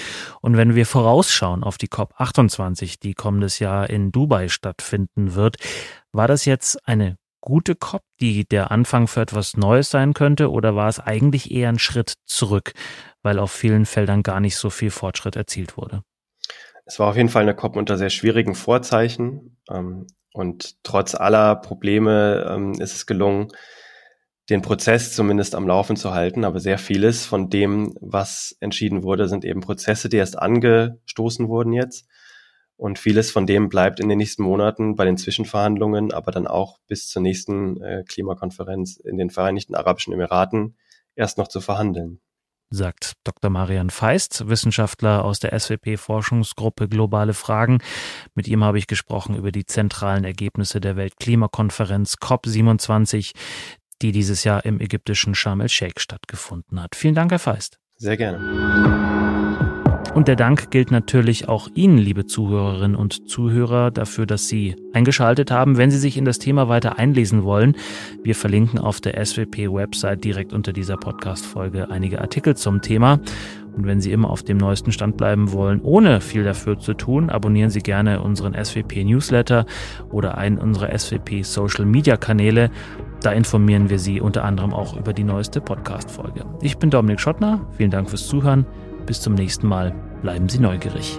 und 0.40 0.56
wenn 0.56 0.74
wir 0.74 0.86
vorausschauen 0.86 1.62
auf 1.62 1.78
die 1.78 1.88
COP28, 1.88 3.00
die 3.00 3.14
kommendes 3.14 3.58
Jahr 3.58 3.88
in 3.88 4.10
Dubai 4.10 4.48
stattfinden 4.48 5.34
wird, 5.34 5.56
war 6.12 6.26
das 6.26 6.44
jetzt 6.44 6.86
eine 6.88 7.16
gute 7.46 7.76
COP, 7.76 8.02
die 8.20 8.44
der 8.44 8.72
Anfang 8.72 9.06
für 9.06 9.20
etwas 9.20 9.56
Neues 9.56 9.88
sein 9.88 10.14
könnte, 10.14 10.50
oder 10.50 10.74
war 10.74 10.88
es 10.88 10.98
eigentlich 10.98 11.52
eher 11.52 11.68
ein 11.68 11.78
Schritt 11.78 12.14
zurück, 12.24 12.72
weil 13.22 13.38
auf 13.38 13.52
vielen 13.52 13.86
Feldern 13.86 14.24
gar 14.24 14.40
nicht 14.40 14.56
so 14.56 14.68
viel 14.68 14.90
Fortschritt 14.90 15.36
erzielt 15.36 15.76
wurde? 15.76 16.02
Es 16.86 17.00
war 17.00 17.08
auf 17.08 17.16
jeden 17.16 17.28
Fall 17.28 17.42
eine 17.42 17.54
COP 17.54 17.76
unter 17.76 17.98
sehr 17.98 18.10
schwierigen 18.10 18.54
Vorzeichen. 18.54 19.58
Ähm, 19.68 20.06
und 20.32 20.82
trotz 20.84 21.14
aller 21.14 21.56
Probleme 21.56 22.46
ähm, 22.48 22.72
ist 22.74 22.94
es 22.94 23.06
gelungen, 23.06 23.48
den 24.48 24.62
Prozess 24.62 25.12
zumindest 25.12 25.56
am 25.56 25.66
Laufen 25.66 25.96
zu 25.96 26.14
halten. 26.14 26.44
Aber 26.44 26.60
sehr 26.60 26.78
vieles 26.78 27.26
von 27.26 27.50
dem, 27.50 27.94
was 28.00 28.56
entschieden 28.60 29.02
wurde, 29.02 29.28
sind 29.28 29.44
eben 29.44 29.60
Prozesse, 29.60 30.08
die 30.08 30.16
erst 30.16 30.38
angestoßen 30.38 31.48
wurden 31.48 31.72
jetzt. 31.72 32.06
Und 32.76 32.98
vieles 32.98 33.30
von 33.32 33.46
dem 33.46 33.68
bleibt 33.68 33.98
in 33.98 34.08
den 34.08 34.18
nächsten 34.18 34.42
Monaten 34.42 34.94
bei 34.94 35.04
den 35.04 35.16
Zwischenverhandlungen, 35.16 36.12
aber 36.12 36.30
dann 36.30 36.46
auch 36.46 36.78
bis 36.86 37.08
zur 37.08 37.22
nächsten 37.22 37.80
äh, 37.82 38.04
Klimakonferenz 38.06 38.98
in 38.98 39.16
den 39.16 39.30
Vereinigten 39.30 39.74
Arabischen 39.74 40.12
Emiraten 40.12 40.76
erst 41.16 41.38
noch 41.38 41.48
zu 41.48 41.60
verhandeln. 41.60 42.20
Sagt 42.70 43.14
Dr. 43.24 43.50
Marian 43.50 43.90
Feist, 43.90 44.48
Wissenschaftler 44.48 45.24
aus 45.24 45.38
der 45.40 45.58
SWP-Forschungsgruppe 45.58 46.88
Globale 46.88 47.34
Fragen. 47.34 47.78
Mit 48.34 48.48
ihm 48.48 48.64
habe 48.64 48.78
ich 48.78 48.86
gesprochen 48.86 49.36
über 49.36 49.52
die 49.52 49.66
zentralen 49.66 50.24
Ergebnisse 50.24 50.80
der 50.80 50.96
Weltklimakonferenz 50.96 52.14
COP27, 52.14 53.32
die 54.02 54.12
dieses 54.12 54.44
Jahr 54.44 54.64
im 54.64 54.80
ägyptischen 54.80 55.34
Sharm 55.34 55.60
el-Sheikh 55.60 56.00
stattgefunden 56.00 56.82
hat. 56.82 56.94
Vielen 56.94 57.14
Dank, 57.14 57.30
Herr 57.30 57.38
Feist. 57.38 57.78
Sehr 57.96 58.16
gerne. 58.16 59.75
Und 60.16 60.28
der 60.28 60.36
Dank 60.36 60.70
gilt 60.70 60.90
natürlich 60.90 61.46
auch 61.46 61.68
Ihnen, 61.74 61.98
liebe 61.98 62.24
Zuhörerinnen 62.24 62.96
und 62.96 63.28
Zuhörer, 63.28 63.90
dafür, 63.90 64.24
dass 64.24 64.48
Sie 64.48 64.74
eingeschaltet 64.94 65.50
haben. 65.50 65.76
Wenn 65.76 65.90
Sie 65.90 65.98
sich 65.98 66.16
in 66.16 66.24
das 66.24 66.38
Thema 66.38 66.70
weiter 66.70 66.98
einlesen 66.98 67.44
wollen, 67.44 67.76
wir 68.24 68.34
verlinken 68.34 68.78
auf 68.78 68.98
der 69.02 69.22
SWP-Website 69.22 70.24
direkt 70.24 70.54
unter 70.54 70.72
dieser 70.72 70.96
Podcast-Folge 70.96 71.90
einige 71.90 72.22
Artikel 72.22 72.56
zum 72.56 72.80
Thema. 72.80 73.20
Und 73.76 73.84
wenn 73.84 74.00
Sie 74.00 74.10
immer 74.10 74.30
auf 74.30 74.42
dem 74.42 74.56
neuesten 74.56 74.90
Stand 74.90 75.18
bleiben 75.18 75.52
wollen, 75.52 75.82
ohne 75.82 76.22
viel 76.22 76.44
dafür 76.44 76.78
zu 76.78 76.94
tun, 76.94 77.28
abonnieren 77.28 77.68
Sie 77.68 77.80
gerne 77.80 78.22
unseren 78.22 78.54
SWP-Newsletter 78.54 79.66
oder 80.10 80.38
einen 80.38 80.56
unserer 80.56 80.98
SWP-Social-Media-Kanäle. 80.98 82.70
Da 83.20 83.32
informieren 83.32 83.90
wir 83.90 83.98
Sie 83.98 84.22
unter 84.22 84.44
anderem 84.44 84.72
auch 84.72 84.96
über 84.96 85.12
die 85.12 85.24
neueste 85.24 85.60
Podcast-Folge. 85.60 86.46
Ich 86.62 86.78
bin 86.78 86.88
Dominik 86.88 87.20
Schottner. 87.20 87.68
Vielen 87.76 87.90
Dank 87.90 88.08
fürs 88.08 88.26
Zuhören. 88.26 88.64
Bis 89.04 89.20
zum 89.20 89.34
nächsten 89.34 89.68
Mal. 89.68 89.94
Bleiben 90.22 90.48
Sie 90.48 90.58
neugierig. 90.58 91.16